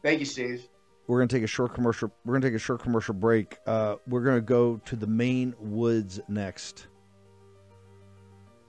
[0.02, 0.68] Thank you, Steve.
[1.08, 2.12] We're going to take a short commercial.
[2.24, 3.56] We're going to take a short commercial break.
[3.66, 6.86] Uh, we're going to go to the Maine woods next.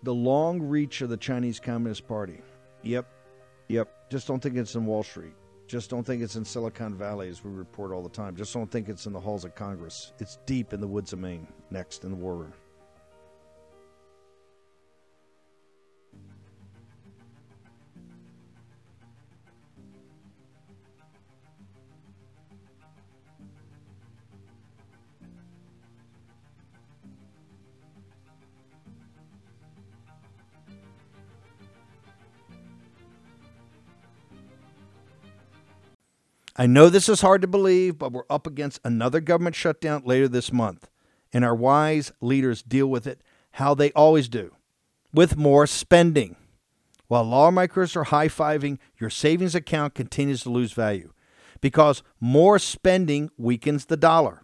[0.04, 2.39] The long reach of the Chinese Communist Party.
[2.84, 3.06] Yep,
[3.67, 4.10] yep.
[4.10, 5.34] Just don't think it's in Wall Street.
[5.67, 8.38] Just don't think it's in Silicon Valley, as we report all the time.
[8.38, 10.13] Just don't think it's in the halls of Congress.
[10.19, 12.54] It's deep in the woods of Maine, next in the war room.
[36.60, 40.28] I know this is hard to believe, but we're up against another government shutdown later
[40.28, 40.89] this month,
[41.32, 44.54] and our wise leaders deal with it how they always do
[45.13, 46.36] with more spending.
[47.08, 51.13] While lawmakers are high fiving, your savings account continues to lose value
[51.62, 54.43] because more spending weakens the dollar.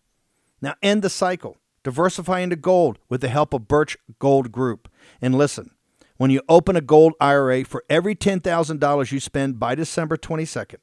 [0.61, 1.57] Now, end the cycle.
[1.83, 4.87] Diversify into gold with the help of Birch Gold Group.
[5.21, 5.71] And listen,
[6.15, 10.77] when you open a gold IRA for every $10,000 you spend by December 22nd,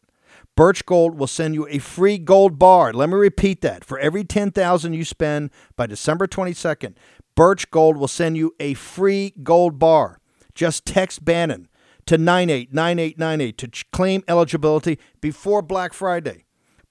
[0.55, 2.93] Birch Gold will send you a free gold bar.
[2.93, 3.85] Let me repeat that.
[3.85, 6.95] For every 10,000 you spend by December 22nd,
[7.35, 10.21] Birch Gold will send you a free gold bar.
[10.55, 11.69] Just text Bannon
[12.05, 16.45] to 989898 to claim eligibility before Black Friday.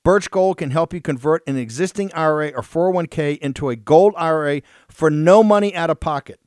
[0.03, 4.63] Birch Gold can help you convert an existing IRA or 401k into a gold IRA
[4.87, 6.39] for no money out of pocket,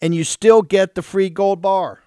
[0.00, 2.02] and you still get the free gold bar.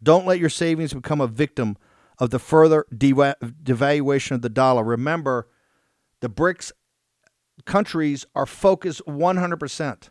[0.00, 1.76] Don't let your savings become a victim
[2.20, 4.84] of the further devaluation of the dollar.
[4.84, 5.48] Remember,
[6.20, 6.70] the BRICS
[7.64, 10.10] countries are focused 100%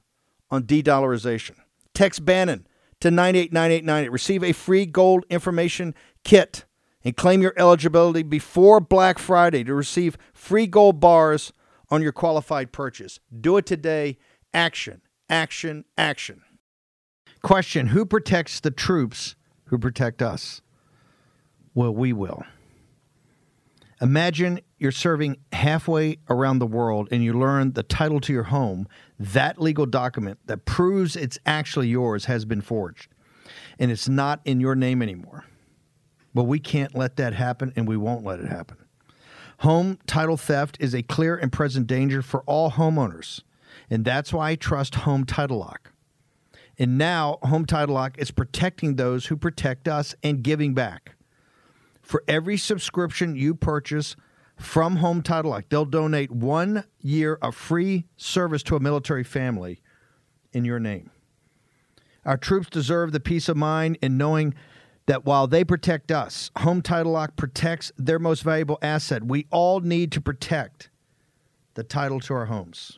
[0.50, 1.56] on de dollarization.
[1.94, 2.68] Text Bannon
[3.00, 4.12] to 989898.
[4.12, 5.94] Receive a free gold information
[6.24, 6.66] kit
[7.04, 11.54] and claim your eligibility before Black Friday to receive free gold bars
[11.90, 13.20] on your qualified purchase.
[13.40, 14.18] Do it today.
[14.54, 16.42] Action, action, action.
[17.42, 20.62] Question Who protects the troops who protect us?
[21.80, 22.44] Well, we will.
[24.02, 28.86] Imagine you're serving halfway around the world and you learn the title to your home,
[29.18, 33.14] that legal document that proves it's actually yours has been forged
[33.80, 35.46] and it's not in your name anymore.
[36.34, 38.76] Well, we can't let that happen and we won't let it happen.
[39.60, 43.42] Home title theft is a clear and present danger for all homeowners,
[43.90, 45.94] and that's why I trust Home Title Lock.
[46.78, 51.16] And now, Home Title Lock is protecting those who protect us and giving back
[52.10, 54.16] for every subscription you purchase
[54.58, 59.84] from Home Title Lock, they'll donate one year of free service to a military family
[60.52, 61.12] in your name.
[62.26, 64.56] Our troops deserve the peace of mind in knowing
[65.06, 69.24] that while they protect us, Home Title Lock protects their most valuable asset.
[69.24, 70.90] We all need to protect
[71.76, 72.98] the title to our homes.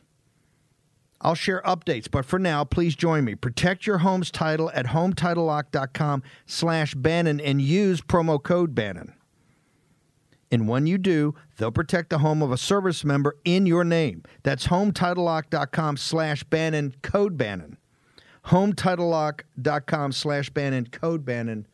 [1.22, 3.36] I'll share updates, but for now, please join me.
[3.36, 9.14] Protect your home's title at hometitlelock.com slash Bannon and use promo code Bannon.
[10.50, 14.22] And when you do, they'll protect the home of a service member in your name.
[14.42, 17.78] That's HomeTitleLock.com slash Bannon, code Bannon.
[18.46, 21.66] HomeTitleLock.com slash Bannon, code Bannon.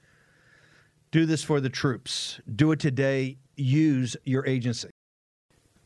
[1.10, 2.38] Do this for the troops.
[2.54, 3.38] Do it today.
[3.56, 4.90] Use your agency.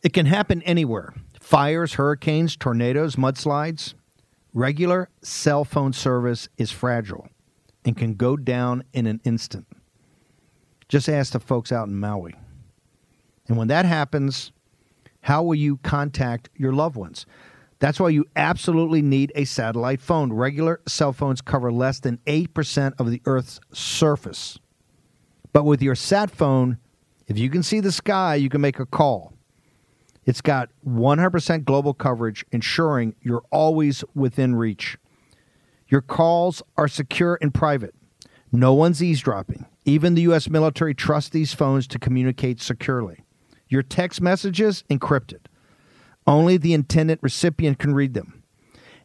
[0.03, 3.95] It can happen anywhere fires, hurricanes, tornadoes, mudslides.
[4.55, 7.29] Regular cell phone service is fragile
[7.85, 9.67] and can go down in an instant.
[10.89, 12.35] Just ask the folks out in Maui.
[13.49, 14.53] And when that happens,
[15.23, 17.27] how will you contact your loved ones?
[17.81, 20.33] That's why you absolutely need a satellite phone.
[20.33, 24.59] Regular cell phones cover less than 8% of the Earth's surface.
[25.53, 26.79] But with your sat phone,
[27.27, 29.32] if you can see the sky, you can make a call.
[30.25, 34.97] It's got 100% global coverage, ensuring you're always within reach.
[35.89, 37.95] Your calls are secure and private.
[38.53, 39.67] No one's eavesdropping.
[39.85, 40.49] Even the U.S.
[40.49, 43.25] military trusts these phones to communicate securely.
[43.69, 45.41] Your text messages encrypted.
[46.27, 48.43] Only the intended recipient can read them.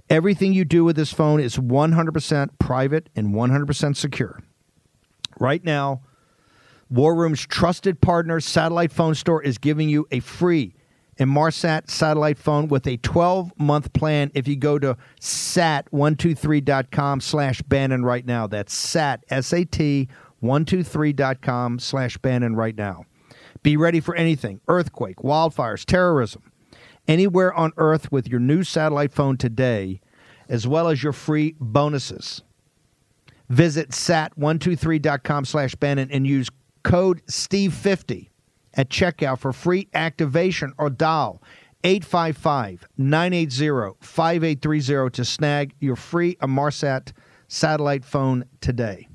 [0.10, 4.40] Everything you do with this phone is 100% private and 100% secure.
[5.40, 6.02] Right now,
[6.90, 10.74] War Room's trusted partner, Satellite Phone Store, is giving you a free
[11.18, 18.26] Inmarsat satellite phone with a 12-month plan if you go to sat123.com slash Bannon right
[18.26, 18.48] now.
[18.48, 20.08] That's sat, S-A-T,
[20.44, 23.06] 123.com slash Bannon right now.
[23.64, 26.44] Be ready for anything, earthquake, wildfires, terrorism,
[27.08, 30.00] anywhere on Earth with your new satellite phone today,
[30.48, 32.44] as well as your free bonuses.
[33.50, 36.50] Visit sat123.com slash Bannon and use
[36.84, 38.30] code STEVE50
[38.78, 41.42] at checkout for free activation or dial
[41.84, 47.12] 855 980 5830 to snag your free Inmarsat
[47.48, 49.08] satellite phone today.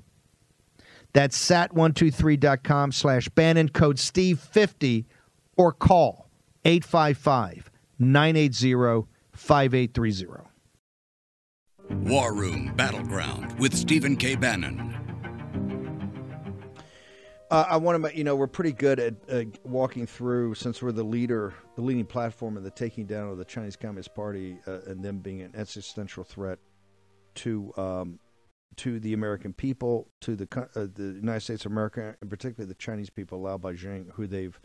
[1.12, 5.04] That's sat123.com slash Bannon code Steve50
[5.56, 6.30] or call
[6.64, 10.48] 855 980 5830.
[11.90, 14.34] War Room Battleground with Stephen K.
[14.34, 15.01] Bannon.
[17.52, 20.90] Uh, I want to, you know, we're pretty good at uh, walking through since we're
[20.90, 24.78] the leader, the leading platform in the taking down of the Chinese Communist Party uh,
[24.86, 26.58] and them being an existential threat
[27.34, 28.18] to um,
[28.76, 32.74] to the American people, to the uh, the United States of America, and particularly the
[32.74, 34.58] Chinese people, Lao Baixing, who they've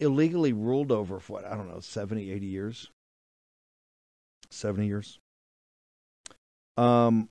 [0.00, 2.90] illegally ruled over for what I don't know, 70, 80 years,
[4.50, 5.20] seventy years.
[6.76, 7.28] Um,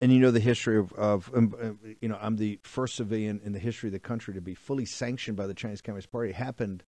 [0.00, 3.40] and you know the history of, of um, uh, you know I'm the first civilian
[3.44, 6.30] in the history of the country to be fully sanctioned by the Chinese Communist Party.
[6.30, 6.84] It happened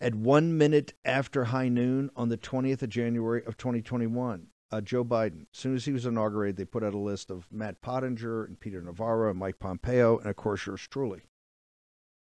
[0.00, 4.48] at one minute after high noon on the 20th of January of 2021.
[4.72, 7.46] Uh, Joe Biden, as soon as he was inaugurated, they put out a list of
[7.52, 11.22] Matt Pottinger and Peter Navarro and Mike Pompeo, and of course yours truly.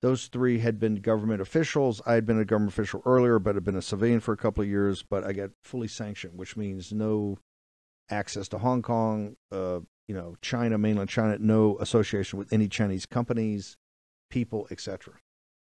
[0.02, 2.02] Those three had been government officials.
[2.04, 4.62] I had been a government official earlier, but had been a civilian for a couple
[4.62, 5.02] of years.
[5.02, 7.38] But I got fully sanctioned, which means no
[8.10, 13.06] access to Hong Kong, uh, you know, China, mainland China, no association with any Chinese
[13.06, 13.76] companies,
[14.30, 15.14] people, etc.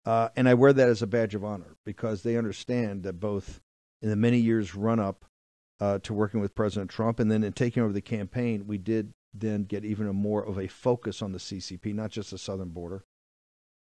[0.05, 3.61] Uh, and I wear that as a badge of honor because they understand that both
[4.03, 5.25] in the many years run up
[5.81, 9.13] uh, to working with President Trump and then in taking over the campaign, we did
[9.35, 12.71] then get even a more of a focus on the CCP, not just the southern
[12.71, 13.05] border,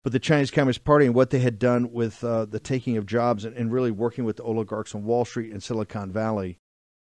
[0.04, 3.06] but the Chinese Communist Party and what they had done with uh, the taking of
[3.06, 6.60] jobs and, and, really working with the oligarchs on Wall Street and Silicon Valley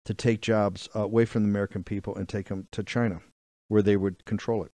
[0.06, 3.22] to take jobs uh, away from the American people and take them to China,
[3.68, 4.72] where they would control it.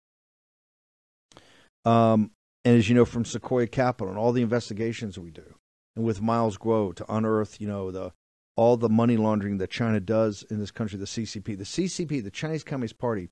[1.85, 2.33] Um,
[2.65, 5.55] and as you know from Sequoia Capital and all the investigations we do,
[5.97, 8.13] and with Miles Guo to unearth, you know, the
[8.57, 12.31] all the money laundering that China does in this country, the CCP, the CCP, the
[12.31, 13.31] Chinese Communist Party,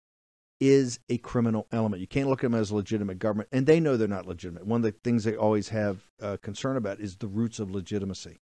[0.60, 2.00] is a criminal element.
[2.00, 4.66] You can't look at them as a legitimate government, and they know they're not legitimate.
[4.66, 8.38] One of the things they always have uh, concern about is the roots of legitimacy.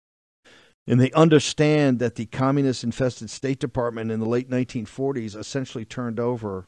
[0.88, 6.20] And they understand that the communist infested State Department in the late 1940s essentially turned
[6.20, 6.66] over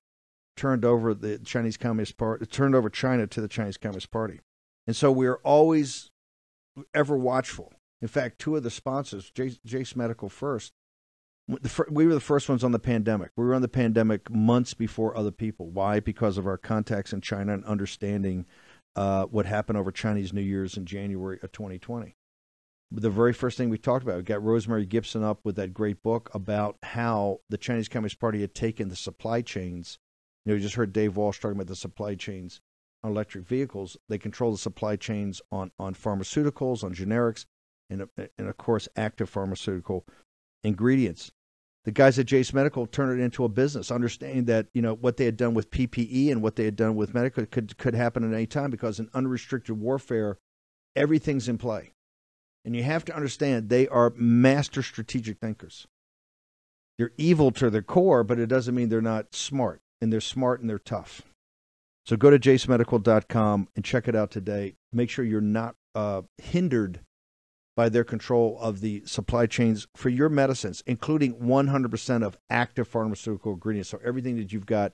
[0.55, 4.39] turned over the Chinese Communist Party, turned over China to the Chinese Communist Party.
[4.87, 6.09] And so we're always
[6.95, 7.71] ever watchful.
[8.01, 10.73] In fact, two of the sponsors, Jase Medical first,
[11.89, 13.29] we were the first ones on the pandemic.
[13.37, 15.69] We were on the pandemic months before other people.
[15.69, 15.99] Why?
[15.99, 18.45] Because of our contacts in China and understanding
[18.95, 22.16] uh, what happened over Chinese New Year's in January of 2020
[22.91, 24.17] the very first thing we talked about.
[24.17, 28.41] We got Rosemary Gibson up with that great book about how the Chinese Communist Party
[28.41, 29.99] had taken the supply chains.
[30.45, 32.61] You know, you just heard Dave Walsh talking about the supply chains
[33.03, 33.97] on electric vehicles.
[34.07, 37.45] They control the supply chains on, on pharmaceuticals, on generics,
[37.89, 40.05] and, and of course, active pharmaceutical
[40.63, 41.31] ingredients.
[41.83, 45.15] The guys at Jase Medical turned it into a business, understanding that you know what
[45.15, 48.29] they had done with PPE and what they had done with medical could could happen
[48.29, 50.37] at any time because in unrestricted warfare
[50.97, 51.91] everything's in play.
[52.67, 55.87] And you have to understand they are master strategic thinkers.
[56.97, 59.79] They're evil to their core, but it doesn't mean they're not smart.
[60.01, 61.21] And they're smart and they're tough.
[62.05, 64.75] So go to jasemedical.com and check it out today.
[64.91, 66.99] Make sure you're not uh, hindered
[67.77, 73.53] by their control of the supply chains for your medicines, including 100% of active pharmaceutical
[73.53, 73.87] ingredients.
[73.87, 74.91] So everything that you've got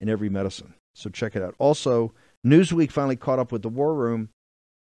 [0.00, 0.74] in every medicine.
[0.94, 1.56] So check it out.
[1.58, 2.14] Also,
[2.46, 4.28] Newsweek finally caught up with the War Room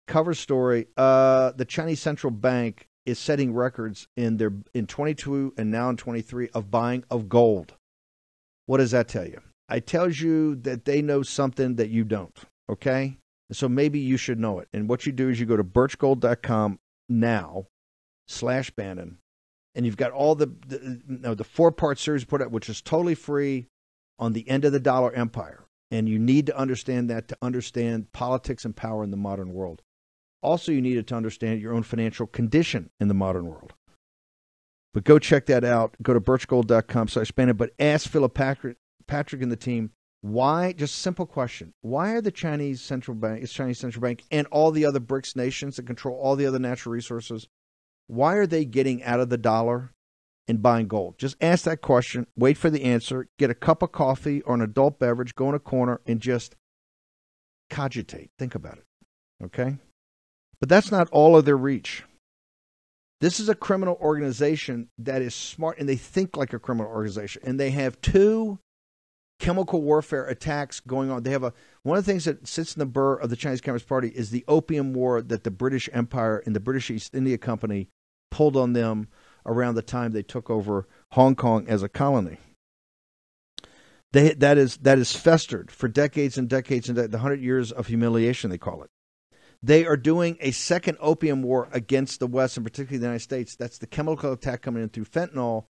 [0.07, 0.87] cover story.
[0.97, 5.97] Uh, the Chinese central bank is setting records in their in 22 and now in
[5.97, 7.73] 23 of buying of gold.
[8.65, 9.41] What does that tell you?
[9.69, 12.37] It tells you that they know something that you don't.
[12.69, 13.17] Okay,
[13.51, 14.69] so maybe you should know it.
[14.73, 16.79] And what you do is you go to birchgold.com
[17.09, 17.67] now
[18.27, 19.17] slash Bannon,
[19.75, 22.69] and you've got all the the, you know, the four part series put out, which
[22.69, 23.67] is totally free
[24.19, 25.65] on the end of the dollar empire.
[25.91, 29.83] And you need to understand that to understand politics and power in the modern world.
[30.43, 33.73] Also, you needed to understand your own financial condition in the modern world.
[34.93, 35.95] But go check that out.
[36.01, 37.55] Go to birchgold.com slash Bannon.
[37.55, 38.77] But ask Philip Patrick,
[39.07, 39.91] Patrick and the team
[40.21, 44.71] why, just simple question, why are the Chinese central bank, Chinese central bank, and all
[44.71, 47.49] the other BRICS nations that control all the other natural resources,
[48.07, 49.91] why are they getting out of the dollar
[50.47, 51.17] and buying gold?
[51.17, 54.61] Just ask that question, wait for the answer, get a cup of coffee or an
[54.61, 56.55] adult beverage, go in a corner, and just
[57.69, 58.29] cogitate.
[58.39, 58.85] Think about it.
[59.43, 59.75] Okay?
[60.63, 62.05] But that's not all of their reach.
[63.19, 67.41] This is a criminal organization that is smart and they think like a criminal organization.
[67.43, 68.59] And they have two
[69.41, 71.23] chemical warfare attacks going on.
[71.23, 71.51] They have a
[71.81, 74.29] one of the things that sits in the burr of the Chinese Communist Party is
[74.29, 77.89] the opium war that the British Empire and the British East India Company
[78.31, 79.09] pulled on them
[79.45, 82.37] around the time they took over Hong Kong as a colony.
[84.13, 87.73] They, that is that is festered for decades and decades and de- the hundred years
[87.73, 88.89] of humiliation they call it.
[89.65, 93.55] They are doing a second opium war against the West and particularly the United States.
[93.55, 95.65] That's the chemical attack coming in through fentanyl.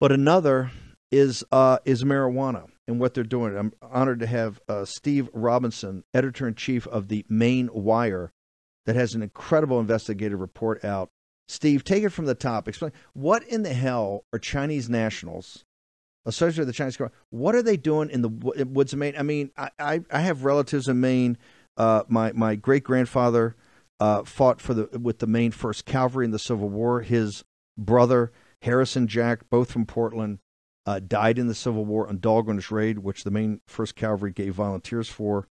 [0.00, 0.70] But another
[1.12, 3.56] is uh, is marijuana and what they're doing.
[3.56, 8.32] I'm honored to have uh, Steve Robinson, editor in chief of the Maine Wire,
[8.86, 11.10] that has an incredible investigative report out.
[11.48, 12.66] Steve, take it from the top.
[12.66, 15.64] Explain what in the hell are Chinese nationals
[16.24, 17.20] associated with the Chinese government?
[17.30, 19.14] What are they doing in the woods of Maine?
[19.18, 21.36] I mean, I, I, I have relatives in Maine.
[21.76, 23.56] Uh, my my great grandfather
[24.00, 27.02] uh, fought for the with the Maine First Cavalry in the Civil War.
[27.02, 27.44] His
[27.76, 30.38] brother Harrison Jack, both from Portland,
[30.86, 34.54] uh, died in the Civil War on Dahlgren's Raid, which the Maine First Cavalry gave
[34.54, 35.48] volunteers for.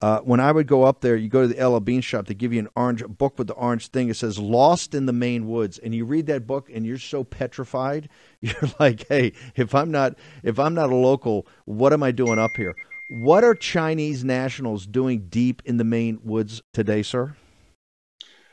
[0.00, 2.52] Uh, when I would go up there, you go to the L.L.Bean shop, they give
[2.52, 4.10] you an orange book with the orange thing.
[4.10, 7.24] It says "Lost in the Maine Woods," and you read that book, and you're so
[7.24, 8.10] petrified.
[8.40, 12.38] You're like, "Hey, if I'm not if I'm not a local, what am I doing
[12.38, 12.74] up here?"
[13.10, 17.36] What are Chinese nationals doing deep in the Maine woods today, sir?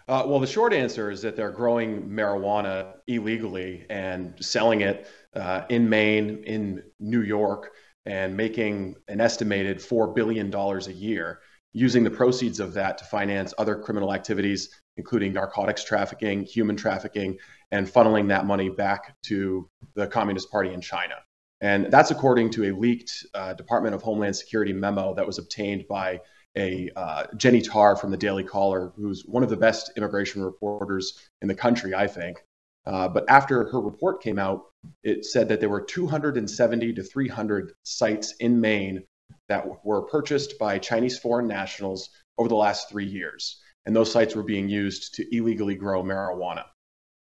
[0.09, 5.61] Uh, well, the short answer is that they're growing marijuana illegally and selling it uh,
[5.69, 7.71] in Maine, in New York,
[8.05, 11.39] and making an estimated $4 billion a year,
[11.71, 17.37] using the proceeds of that to finance other criminal activities, including narcotics trafficking, human trafficking,
[17.71, 21.15] and funneling that money back to the Communist Party in China.
[21.62, 25.86] And that's according to a leaked uh, Department of Homeland Security memo that was obtained
[25.88, 26.20] by
[26.57, 31.30] a uh, Jennie Taer from the Daily Caller, who's one of the best immigration reporters
[31.41, 32.43] in the country, I think.
[32.86, 34.64] Uh, but after her report came out,
[35.03, 39.03] it said that there were 270 to 300 sites in Maine
[39.47, 43.62] that were purchased by Chinese foreign nationals over the last three years.
[43.86, 46.66] And those sites were being used to illegally grow marijuana.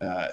[0.01, 0.29] Uh,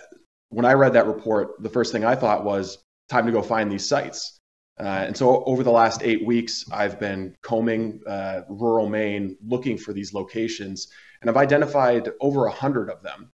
[0.50, 2.80] when I read that report, the first thing I thought was
[3.12, 4.40] time to go find these sites.
[4.80, 9.78] Uh, and so over the last eight weeks, I've been combing uh, rural Maine looking
[9.78, 10.88] for these locations,
[11.22, 13.30] and I've identified over a hundred of them.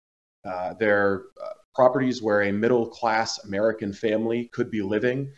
[0.44, 5.32] Uh, they're uh, properties where a middle class American family could be living.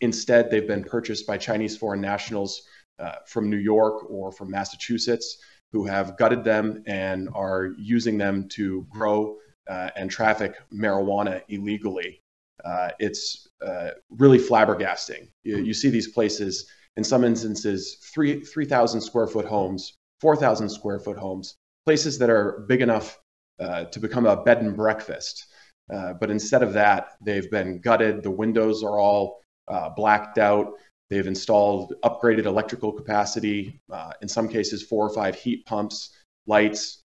[0.00, 2.62] Instead, they've been purchased by Chinese foreign nationals
[2.98, 5.38] uh, from New York or from Massachusetts
[5.72, 9.36] who have gutted them and are using them to grow
[9.68, 12.22] uh, and traffic marijuana illegally.
[12.66, 15.28] Uh, it's uh, really flabbergasting.
[15.44, 20.98] You, you, see these places, in some instances, three 3,000 square foot homes, 4,000 square
[20.98, 21.54] foot homes,
[21.84, 23.20] places that are big enough
[23.60, 25.46] uh, to become a bed and breakfast.
[25.92, 28.24] Uh, but instead of that, they've been gutted.
[28.24, 30.72] The windows are all uh, blacked out.
[31.08, 36.10] They've installed upgraded electrical capacity, uh, in some cases, four or five heat pumps,
[36.48, 37.02] lights.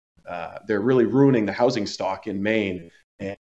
[0.67, 2.89] They're really ruining the housing stock in Maine.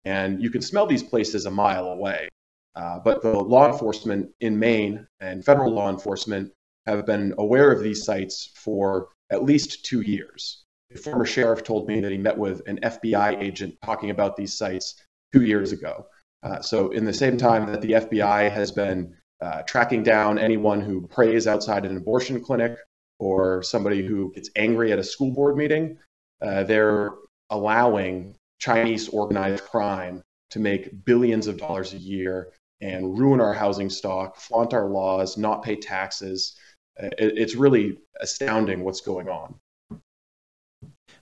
[0.05, 2.29] And, you can smell these places a mile away.
[2.75, 6.53] Uh, but the law enforcement in Maine and federal law enforcement
[6.87, 10.65] have been aware of these sites for at least two years.
[10.95, 14.57] a former sheriff told me that he met with an FBI agent talking about these
[14.57, 14.95] sites
[15.33, 16.07] two years ago.
[16.43, 20.81] Uh, so, in the same time that the FBI has been uh, tracking down anyone
[20.81, 22.77] who prays outside an abortion clinic
[23.19, 25.97] or somebody who gets angry at a school board meeting,
[26.43, 27.13] uh, they're
[27.51, 32.49] allowing Chinese organized crime to make billions of dollars a year
[32.81, 36.57] and ruin our housing stock, flaunt our laws, not pay taxes.
[36.97, 39.57] It's really astounding what's going on.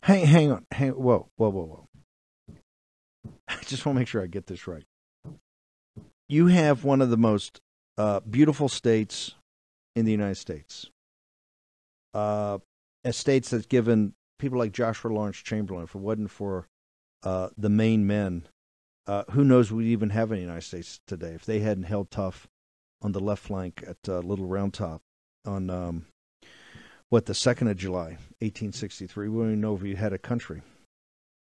[0.02, 0.66] Hang, hang on.
[0.70, 1.88] Hang, whoa, whoa, whoa,
[2.48, 2.54] whoa.
[3.48, 4.84] I just want to make sure I get this right.
[6.28, 7.60] You have one of the most
[7.98, 9.34] uh, beautiful states
[9.96, 10.86] in the United States.
[12.14, 12.58] Uh,
[13.04, 16.68] a state that's given people like Joshua Lawrence Chamberlain, if it wasn't for
[17.22, 18.46] uh, the Maine men,
[19.06, 22.10] uh, who knows we'd even have in the United States today if they hadn't held
[22.10, 22.46] tough
[23.00, 25.02] on the left flank at uh, Little Round Top
[25.44, 26.06] on um,
[27.08, 29.28] what the second of July, 1863.
[29.28, 30.62] We don't even know if we had a country.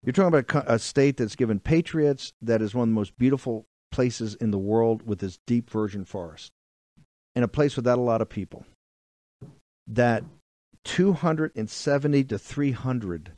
[0.03, 3.65] You're talking about a state that's given patriots, that is one of the most beautiful
[3.91, 6.51] places in the world with this deep virgin forest,
[7.35, 8.65] and a place without a lot of people.
[9.87, 10.23] That
[10.85, 13.31] 270 to 300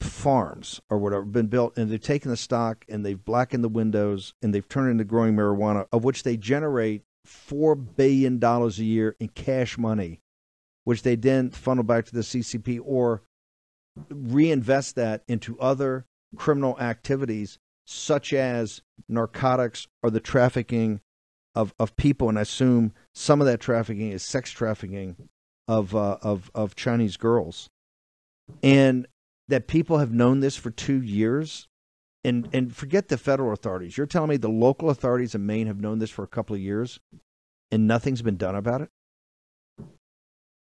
[0.00, 4.34] farms or whatever been built and they've taken the stock and they've blackened the windows
[4.42, 9.16] and they've turned into growing marijuana of which they generate four billion dollars a year
[9.18, 10.20] in cash money
[10.84, 13.22] which they then funnel back to the CCP or
[14.10, 21.00] reinvest that into other criminal activities such as narcotics or the trafficking
[21.54, 22.28] of, of people.
[22.28, 25.28] And I assume some of that trafficking is sex trafficking
[25.66, 27.68] of uh, of of Chinese girls.
[28.62, 29.06] And
[29.48, 31.68] that people have known this for two years
[32.24, 33.96] and and forget the federal authorities.
[33.96, 36.60] You're telling me the local authorities in Maine have known this for a couple of
[36.60, 37.00] years
[37.70, 38.90] and nothing's been done about it?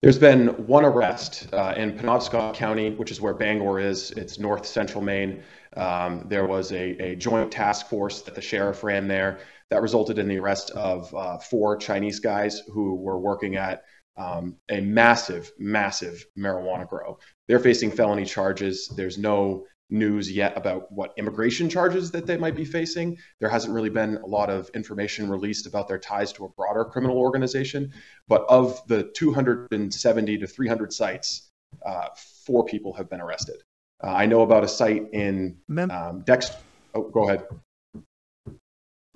[0.02, 4.12] There's been one arrest uh, in Penobscot County, which is where Bangor is.
[4.12, 5.42] It's north central Maine.
[5.76, 10.18] Um, there was a, a, joint task force that the sheriff ran there that resulted
[10.18, 13.84] in the arrest of uh, four Chinese guys who were working at
[14.18, 17.18] um, a massive, massive marijuana grow.
[17.46, 18.88] They're facing felony charges.
[18.88, 23.16] There's no news yet about what immigration charges that they might be facing.
[23.40, 26.84] There hasn't really been a lot of information released about their ties to a broader
[26.84, 27.92] criminal organization.
[28.26, 31.50] But of the 270 to 300 sites,
[31.86, 32.08] uh,
[32.44, 33.62] four people have been arrested.
[34.02, 35.56] Uh, I know about a site in
[35.90, 36.50] um, Dex.
[36.94, 37.46] Oh, go ahead.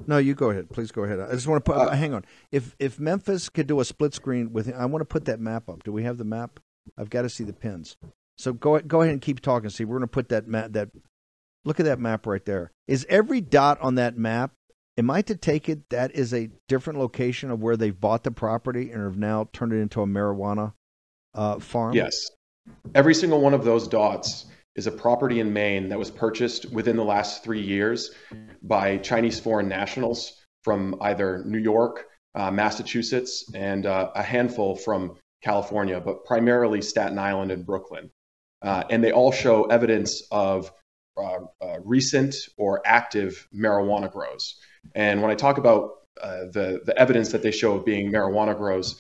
[0.07, 0.71] No, you go ahead.
[0.71, 1.21] Please go ahead.
[1.21, 1.81] I just want to put.
[1.81, 2.25] Uh, hang on.
[2.51, 5.69] If if Memphis could do a split screen with, I want to put that map
[5.69, 5.83] up.
[5.83, 6.61] Do we have the map?
[6.97, 7.97] I've got to see the pins.
[8.39, 9.71] So go go ahead and keep talking.
[9.71, 10.73] See, we're going to put that map.
[10.73, 10.91] That
[11.65, 12.73] look at that map right there.
[12.89, 14.53] Is every dot on that map?
[14.99, 18.31] Am I to take it that is a different location of where they've bought the
[18.31, 20.75] property and have now turned it into a marijuana
[21.35, 21.95] uh, farm?
[21.95, 22.15] Yes.
[22.95, 26.97] Every single one of those dots is a property in Maine that was purchased within
[26.97, 28.11] the last three years
[28.63, 35.17] by Chinese foreign nationals from either New York, uh, Massachusetts, and uh, a handful from
[35.43, 38.11] California, but primarily Staten Island and Brooklyn.
[38.63, 40.73] Uh, and they all show evidence of
[41.17, 44.57] uh, uh, recent or active marijuana grows.
[44.95, 45.91] And when I talk about
[46.23, 48.99] uh, the, the evidence that they show of being marijuana grows,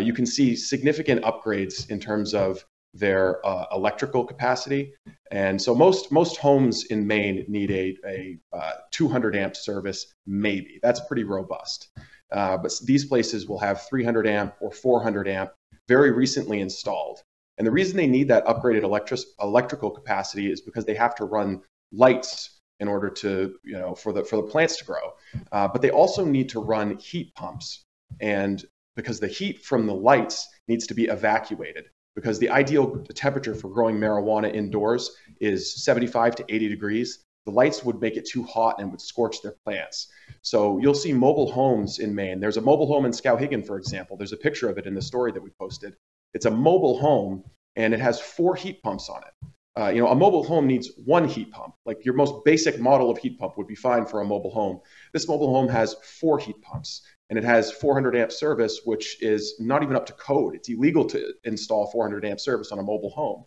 [0.00, 2.64] you can see significant upgrades in terms of
[2.98, 4.92] their uh, electrical capacity.
[5.30, 10.78] And so most most homes in Maine need a, a uh, 200 amp service, maybe.
[10.82, 11.88] That's pretty robust.
[12.32, 15.50] Uh, but these places will have 300 amp or 400 amp
[15.88, 17.22] very recently installed.
[17.58, 21.24] And the reason they need that upgraded electric, electrical capacity is because they have to
[21.24, 25.12] run lights in order to, you know, for the for the plants to grow.
[25.52, 27.84] Uh, but they also need to run heat pumps,
[28.20, 28.64] and
[28.96, 31.86] because the heat from the lights needs to be evacuated
[32.16, 37.24] because the ideal temperature for growing marijuana indoors is 75 to 80 degrees.
[37.44, 40.08] The lights would make it too hot and would scorch their plants.
[40.42, 42.40] So you'll see mobile homes in Maine.
[42.40, 44.16] There's a mobile home in Skowhegan, for example.
[44.16, 45.94] There's a picture of it in the story that we posted.
[46.34, 47.44] It's a mobile home
[47.76, 49.48] and it has four heat pumps on it.
[49.78, 51.74] Uh, you know, a mobile home needs one heat pump.
[51.84, 54.80] Like your most basic model of heat pump would be fine for a mobile home.
[55.12, 59.56] This mobile home has four heat pumps and it has 400 amp service, which is
[59.58, 60.54] not even up to code.
[60.54, 63.44] It's illegal to install 400 amp service on a mobile home.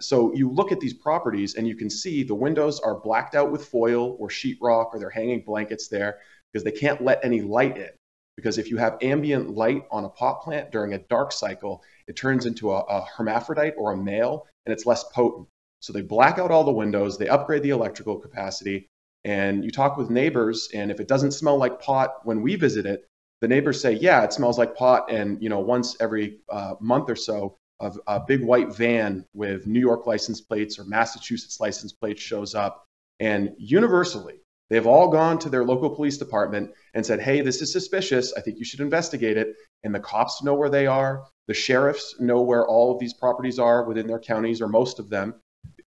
[0.00, 3.52] So you look at these properties and you can see the windows are blacked out
[3.52, 6.18] with foil or sheetrock, or they're hanging blankets there
[6.52, 7.90] because they can't let any light in.
[8.36, 12.16] Because if you have ambient light on a pot plant during a dark cycle, it
[12.16, 15.46] turns into a, a hermaphrodite or a male and it's less potent.
[15.80, 18.86] So they black out all the windows, they upgrade the electrical capacity,
[19.24, 22.86] and you talk with neighbors, and if it doesn't smell like pot when we visit
[22.86, 23.04] it,
[23.42, 25.10] the neighbors say, yeah, it smells like pot.
[25.10, 29.66] And, you know, once every uh, month or so, of a big white van with
[29.66, 32.84] New York license plates or Massachusetts license plates shows up,
[33.18, 34.36] and universally,
[34.70, 38.32] they've all gone to their local police department and said, Hey, this is suspicious.
[38.34, 39.56] I think you should investigate it.
[39.82, 41.24] And the cops know where they are.
[41.48, 45.10] The sheriffs know where all of these properties are within their counties, or most of
[45.10, 45.34] them.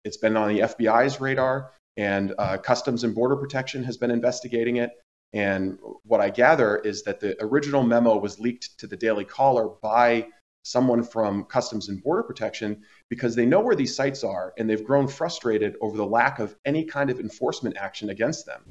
[0.03, 4.75] It's been on the FBI's radar, and uh, Customs and Border Protection has been investigating
[4.75, 4.91] it.
[5.33, 9.67] And what I gather is that the original memo was leaked to the Daily Caller
[9.81, 10.27] by
[10.63, 14.83] someone from Customs and Border Protection because they know where these sites are and they've
[14.83, 18.63] grown frustrated over the lack of any kind of enforcement action against them.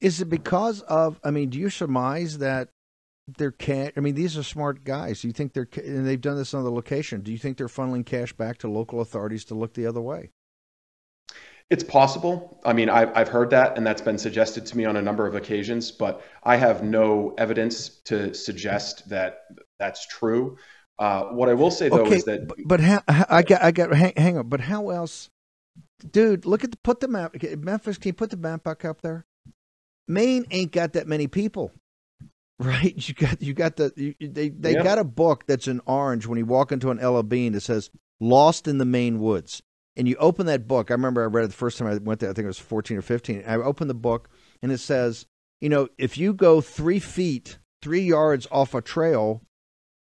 [0.00, 1.18] Is it because of?
[1.24, 2.68] I mean, do you surmise that
[3.38, 3.92] they're cash?
[3.96, 5.22] I mean, these are smart guys.
[5.22, 7.22] Do you think they're and they've done this on the location?
[7.22, 10.30] Do you think they're funneling cash back to local authorities to look the other way?
[11.70, 12.60] It's possible.
[12.64, 15.26] I mean, I've, I've heard that, and that's been suggested to me on a number
[15.26, 19.44] of occasions, but I have no evidence to suggest that
[19.78, 20.58] that's true.
[20.98, 23.72] Uh, what I will say though okay, is that, but, but how, I got, I
[23.72, 24.48] got, hang, hang on.
[24.48, 25.30] But how else,
[26.08, 26.44] dude?
[26.44, 27.34] Look at the put the map.
[27.58, 29.24] Memphis, can you put the map back up there?
[30.06, 31.72] Maine ain't got that many people,
[32.58, 32.94] right?
[33.08, 34.82] You got, you got the, you, they, they yeah.
[34.82, 37.90] got a book that's in orange when you walk into an L.L.Bean that says
[38.20, 39.62] "Lost in the Maine Woods."
[39.96, 40.90] And you open that book.
[40.90, 42.30] I remember I read it the first time I went there.
[42.30, 43.44] I think it was 14 or 15.
[43.46, 44.28] I opened the book
[44.62, 45.26] and it says,
[45.60, 49.42] you know, if you go three feet, three yards off a trail,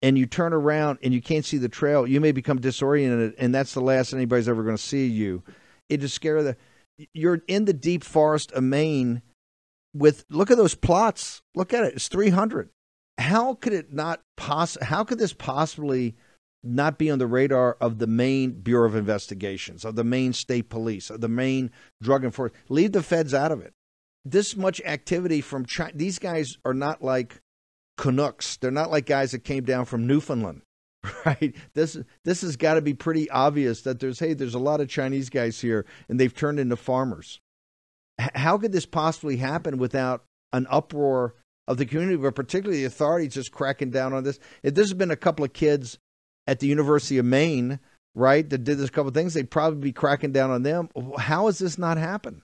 [0.02, 3.54] and you turn around and you can't see the trail, you may become disoriented, and
[3.54, 5.44] that's the last anybody's ever going to see you.
[5.88, 6.58] It is scary that
[7.14, 9.22] you're in the deep forest of Maine.
[9.94, 11.42] With look at those plots.
[11.54, 11.94] Look at it.
[11.94, 12.70] It's 300.
[13.18, 14.78] How could it not poss?
[14.80, 16.16] How could this possibly?
[16.64, 20.68] Not be on the radar of the Maine Bureau of Investigations, of the Maine State
[20.68, 22.62] Police, of the Maine Drug Enforcement.
[22.68, 23.74] Leave the feds out of it.
[24.24, 25.92] This much activity from China.
[25.94, 27.40] These guys are not like
[27.98, 28.56] Canucks.
[28.56, 30.62] They're not like guys that came down from Newfoundland,
[31.26, 31.54] right?
[31.74, 34.88] This this has got to be pretty obvious that there's hey, there's a lot of
[34.88, 37.40] Chinese guys here, and they've turned into farmers.
[38.20, 41.34] H- how could this possibly happen without an uproar
[41.66, 44.38] of the community, but particularly the authorities just cracking down on this?
[44.62, 45.98] If this has been a couple of kids
[46.46, 47.78] at the University of Maine,
[48.14, 50.88] right, that did this couple things, they'd probably be cracking down on them.
[51.18, 52.42] How has this not happened?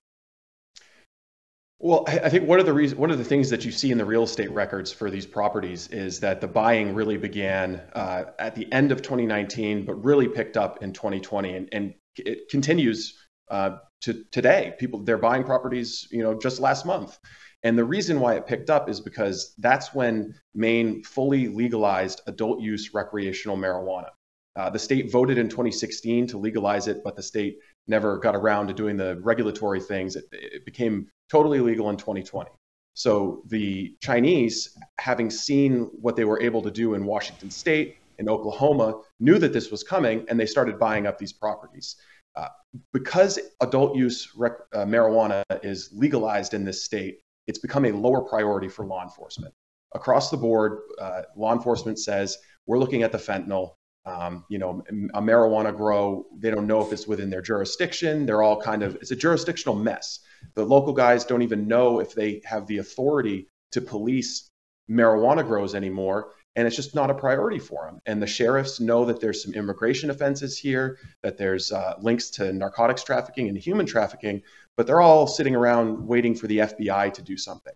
[1.81, 3.99] Well, I think one of the reasons, one of the things that you see in
[3.99, 8.57] the real estate records for these properties is that the buying really began uh, at
[8.57, 13.17] the end of 2019, but really picked up in 2020, and, and it continues
[13.49, 14.75] uh, to today.
[14.81, 17.17] People they're buying properties, you know, just last month.
[17.65, 22.61] And the reason why it picked up is because that's when Maine fully legalized adult
[22.61, 24.11] use recreational marijuana.
[24.55, 28.69] Uh, the state voted in 2016 to legalize it, but the state never got around
[28.69, 30.17] to doing the regulatory things.
[30.17, 32.51] It, it became totally legal in 2020.
[32.95, 38.29] So the Chinese, having seen what they were able to do in Washington state, in
[38.29, 41.97] Oklahoma, knew that this was coming and they started buying up these properties.
[42.35, 42.49] Uh,
[42.93, 48.23] because adult use rec- uh, marijuana is legalized in this state, it's become a lower
[48.23, 49.53] priority for law enforcement.
[49.95, 53.73] Across the board, uh, law enforcement says we're looking at the fentanyl.
[54.05, 54.83] Um, you know,
[55.15, 58.25] a marijuana grow, they don't know if it's within their jurisdiction.
[58.25, 60.21] They're all kind of, it's a jurisdictional mess.
[60.55, 64.51] The local guys don't even know if they have the authority to police
[64.89, 68.01] marijuana grows anymore and it's just not a priority for them.
[68.05, 72.53] And the sheriffs know that there's some immigration offenses here, that there's uh, links to
[72.53, 74.43] narcotics trafficking and human trafficking,
[74.79, 77.73] but they're all sitting around waiting for the FBI to do something.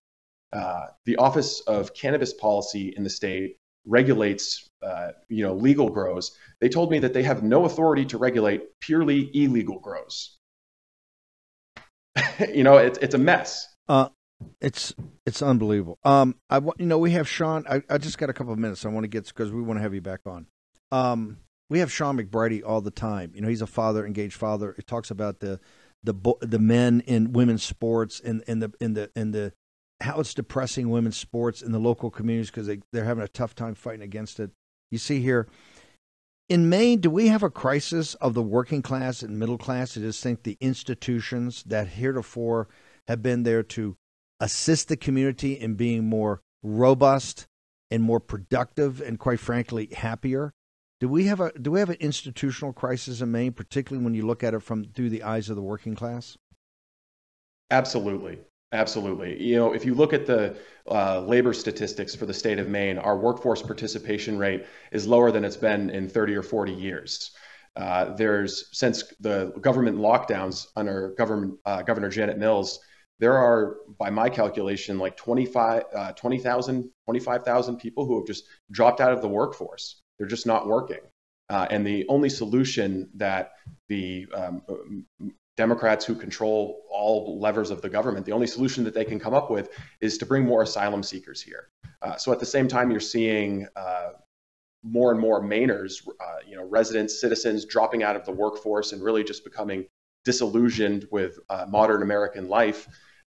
[0.53, 6.39] Uh, the Office of Cannabis Policy in the state regulates, uh, you know, legal grows.
[6.61, 10.39] They told me that they have no authority to regulate purely illegal grows.
[12.55, 13.67] you know, it's it's a mess.
[13.89, 14.11] Uh,
[14.61, 14.95] it's
[15.27, 15.99] it's unbelievable.
[16.05, 17.65] Um, I want you know we have Sean.
[17.69, 18.87] I, I just got a couple of minutes.
[18.87, 20.47] I want to get because we want to have you back on.
[20.93, 21.39] Um,
[21.69, 23.33] we have Sean McBreairty all the time.
[23.35, 24.75] You know, he's a father, engaged father.
[24.77, 25.59] He talks about the
[26.05, 29.53] the the men in women's sports and and the in the in the
[30.01, 33.55] how it's depressing women's sports in the local communities because they they're having a tough
[33.55, 34.51] time fighting against it.
[34.91, 35.49] You see here.
[36.49, 39.97] In Maine, do we have a crisis of the working class and middle class?
[39.97, 42.69] I just think the institutions that heretofore
[43.09, 43.97] have been there to
[44.39, 47.47] assist the community in being more robust
[47.91, 50.53] and more productive and quite frankly happier
[51.03, 54.25] do we have a do we have an institutional crisis in Maine particularly when you
[54.25, 56.39] look at it from through the eyes of the working class?
[57.73, 58.39] Absolutely.
[58.71, 59.43] Absolutely.
[59.43, 60.57] You know if you look at the
[60.89, 65.45] uh, labor statistics for the state of Maine our workforce participation rate is lower than
[65.45, 67.33] it's been in 30 or 40 years.
[67.75, 72.79] Uh, there's since the government lockdowns under government uh, Governor Janet Mills
[73.19, 79.01] there are, by my calculation, like 25, uh, 20,000, 25,000 people who have just dropped
[79.01, 80.02] out of the workforce.
[80.23, 81.01] They're just not working.
[81.51, 83.55] Uh, and the only solution that
[83.89, 85.05] the um,
[85.57, 89.35] Democrats who control all levers of the government, the only solution that they can come
[89.35, 89.71] up with
[90.01, 91.71] is to bring more asylum seekers here.
[92.03, 94.11] Uh, so at the same time, you're seeing uh,
[94.85, 99.03] more and more Mainers, uh, you know, residents, citizens dropping out of the workforce and
[99.03, 99.85] really just becoming
[100.25, 102.87] disillusioned with uh, modern American life.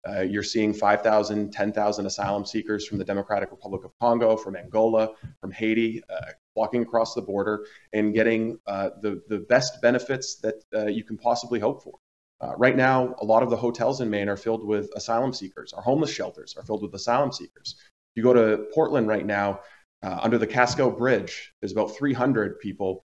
[0.08, 5.10] Uh, you're seeing 5,000, 10,000 asylum seekers from the Democratic Republic of Congo, from Angola,
[5.39, 10.56] from Haiti, uh, walking across the border and getting uh, the, the best benefits that
[10.76, 11.99] uh, you can possibly hope for.
[12.41, 15.72] Uh, right now, a lot of the hotels in Maine are filled with asylum seekers.
[15.74, 17.76] Our homeless shelters are filled with asylum seekers.
[17.80, 19.60] If you go to Portland right now,
[20.02, 23.06] under the Casco Bridge, there's about 300 people.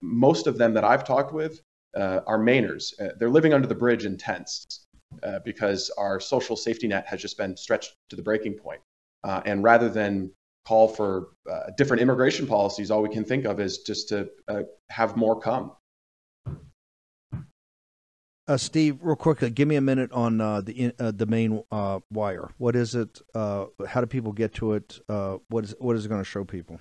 [0.00, 1.60] most of them that I've talked with
[1.94, 2.94] are Mainers.
[3.18, 4.81] they're living under the bridge in tents
[5.22, 8.80] uh, because our social safety net has just been stretched to the breaking point.
[9.24, 10.30] Uh, and rather than
[10.66, 14.62] call for uh, different immigration policies, all we can think of is just to uh,
[14.90, 15.72] have more come.
[18.48, 21.62] Uh, Steve, real quickly, give me a minute on the the Maine
[22.10, 22.50] wire.
[22.58, 23.20] What is it?
[23.34, 24.98] how do people get to it?
[25.06, 26.80] what is what is it going to show people?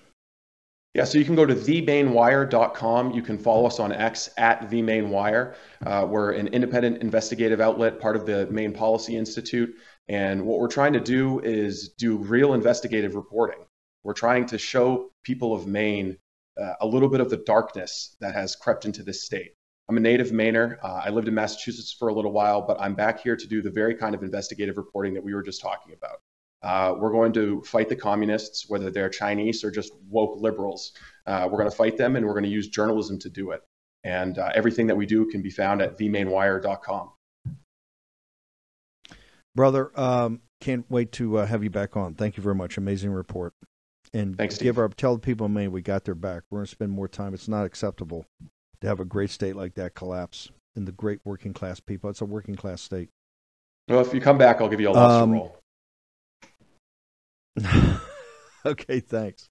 [0.94, 3.12] Yeah, so you can go to themainewire.com.
[3.12, 5.56] You can follow us on X at themainewire.
[5.86, 9.74] Uh, we're an independent investigative outlet, part of the Maine Policy Institute.
[10.10, 13.60] And what we're trying to do is do real investigative reporting.
[14.04, 16.18] We're trying to show people of Maine
[16.62, 19.52] uh, a little bit of the darkness that has crept into this state.
[19.88, 20.78] I'm a native Mainer.
[20.84, 23.62] Uh, I lived in Massachusetts for a little while, but I'm back here to do
[23.62, 26.20] the very kind of investigative reporting that we were just talking about.
[26.64, 30.94] Uh, we're going to fight the communists, whether they're Chinese or just woke liberals.
[31.26, 33.62] Uh, we're going to fight them, and we're going to use journalism to do it.
[34.04, 37.12] And uh, everything that we do can be found at themainewire.com.
[39.56, 42.14] Brother, um, can't wait to uh, have you back on.
[42.14, 42.78] Thank you very much.
[42.78, 43.54] Amazing report.
[44.14, 44.78] And Thanks, give Steve.
[44.78, 46.44] our tell the people in Maine we got their back.
[46.50, 47.34] We're going to spend more time.
[47.34, 48.26] It's not acceptable
[48.82, 52.10] to have a great state like that collapse and the great working class people.
[52.10, 53.10] It's a working class state.
[53.88, 55.61] Well, if you come back, I'll give you a lobster um, roll.
[58.66, 59.50] okay, thanks.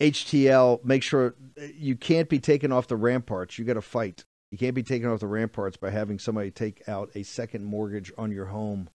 [0.00, 1.34] HTL, make sure
[1.74, 3.58] you can't be taken off the ramparts.
[3.58, 4.24] You got to fight.
[4.50, 8.12] You can't be taken off the ramparts by having somebody take out a second mortgage
[8.16, 8.88] on your home.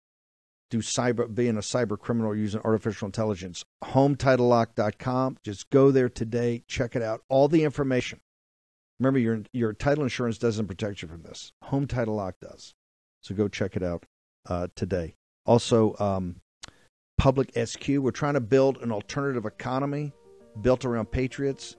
[0.70, 3.66] Do cyber being a cyber criminal using artificial intelligence.
[3.84, 5.38] HomeTitleLock.com.
[5.44, 6.64] Just go there today.
[6.68, 7.22] Check it out.
[7.28, 8.22] All the information.
[9.02, 11.54] Remember, your your title insurance doesn't protect you from this.
[11.64, 12.76] Home Title Lock does.
[13.22, 14.06] So go check it out
[14.48, 15.16] uh, today.
[15.44, 16.36] Also, um,
[17.22, 17.88] Public SQ.
[17.88, 20.12] We're trying to build an alternative economy
[20.62, 21.76] built around patriots.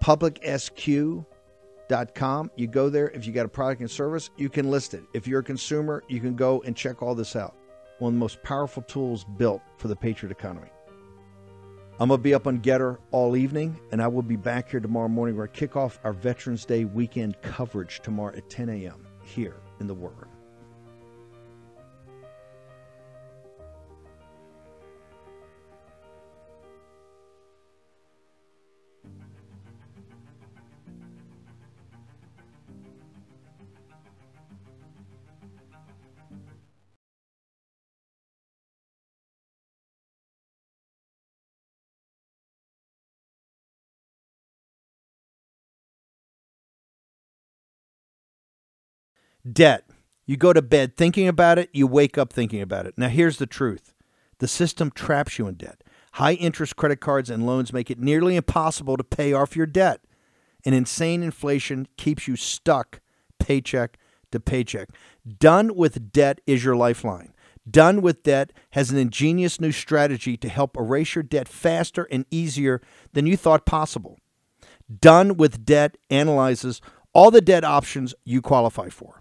[0.00, 2.50] PublicSQ.com.
[2.54, 3.10] You go there.
[3.10, 5.02] If you got a product and service, you can list it.
[5.12, 7.56] If you're a consumer, you can go and check all this out.
[7.98, 10.68] One of the most powerful tools built for the patriot economy.
[11.98, 14.78] I'm going to be up on Gettr all evening, and I will be back here
[14.78, 19.04] tomorrow morning where I kick off our Veterans Day weekend coverage tomorrow at 10 a.m.
[19.24, 20.12] here in the War
[49.50, 49.84] Debt.
[50.26, 52.94] You go to bed thinking about it, you wake up thinking about it.
[52.96, 53.94] Now, here's the truth
[54.38, 55.82] the system traps you in debt.
[56.12, 60.00] High interest credit cards and loans make it nearly impossible to pay off your debt.
[60.64, 63.00] And insane inflation keeps you stuck
[63.38, 63.98] paycheck
[64.32, 64.88] to paycheck.
[65.38, 67.34] Done with Debt is your lifeline.
[67.70, 72.24] Done with Debt has an ingenious new strategy to help erase your debt faster and
[72.30, 72.80] easier
[73.12, 74.18] than you thought possible.
[75.00, 76.80] Done with Debt analyzes
[77.12, 79.20] all the debt options you qualify for.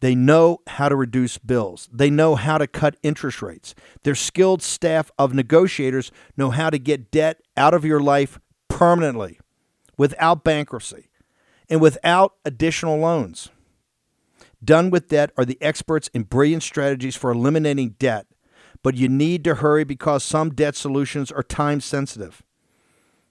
[0.00, 1.88] They know how to reduce bills.
[1.92, 3.74] They know how to cut interest rates.
[4.02, 8.38] Their skilled staff of negotiators know how to get debt out of your life
[8.68, 9.40] permanently
[9.96, 11.08] without bankruptcy
[11.68, 13.48] and without additional loans.
[14.62, 18.26] Done with Debt are the experts in brilliant strategies for eliminating debt,
[18.82, 22.42] but you need to hurry because some debt solutions are time sensitive.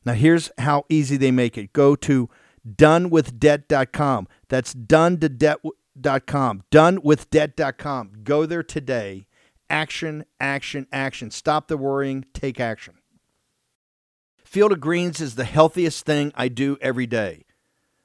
[0.06, 2.30] Now, here's how easy they make it go to
[2.68, 4.28] donewithdebt.com.
[4.50, 5.58] That's done to debt
[6.00, 6.64] donewithdebt.com.
[6.72, 8.12] Donewithdebt.com.
[8.24, 9.28] Go there today.
[9.70, 11.32] Action, action, action.
[11.32, 12.96] Stop the worrying, take action.
[14.44, 17.46] Field of Greens is the healthiest thing I do every day.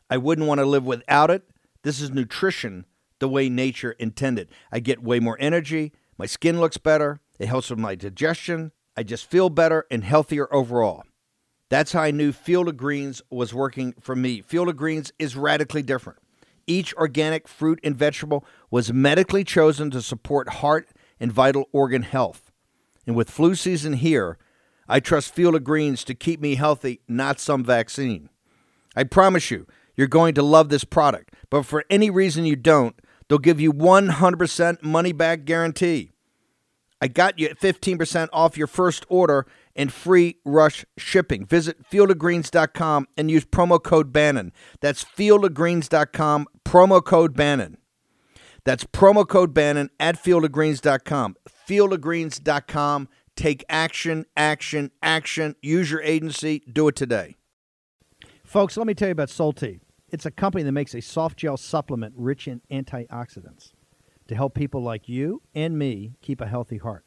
[0.09, 1.45] I wouldn't want to live without it.
[1.83, 2.87] This is nutrition
[3.21, 4.49] the way nature intended.
[4.73, 5.93] I get way more energy.
[6.19, 7.21] My skin looks better.
[7.39, 8.73] It helps with my digestion.
[8.97, 11.05] I just feel better and healthier overall.
[11.69, 14.41] That's how I knew Field of Greens was working for me.
[14.41, 16.19] Field of Greens is radically different.
[16.67, 20.89] Each organic fruit and vegetable was medically chosen to support heart
[21.19, 22.53] and vital organ health.
[23.07, 24.39] And with flu season here,
[24.89, 28.29] I trust Field of Greens to keep me healthy, not some vaccine.
[28.97, 31.35] I promise you, you're going to love this product.
[31.51, 32.99] But for any reason you don't,
[33.29, 36.11] they'll give you 100% money back guarantee.
[37.01, 39.47] I got you 15% off your first order
[39.81, 41.47] and free rush shipping.
[41.47, 44.53] Visit fieldofgreens.com and use promo code Bannon.
[44.83, 47.79] That's fieldofgreens.com, promo code Bannon.
[48.65, 51.37] That's promo code Bannon at fieldofgreens.com.
[51.67, 53.09] Fieldofgreens.com.
[53.37, 55.57] Take action, action, action.
[55.63, 56.63] Use your agency.
[56.71, 57.37] Do it today.
[58.45, 59.81] Folks, let me tell you about Solti.
[60.11, 63.73] It's a company that makes a soft gel supplement rich in antioxidants
[64.29, 67.07] to help people like you and me keep a healthy heart.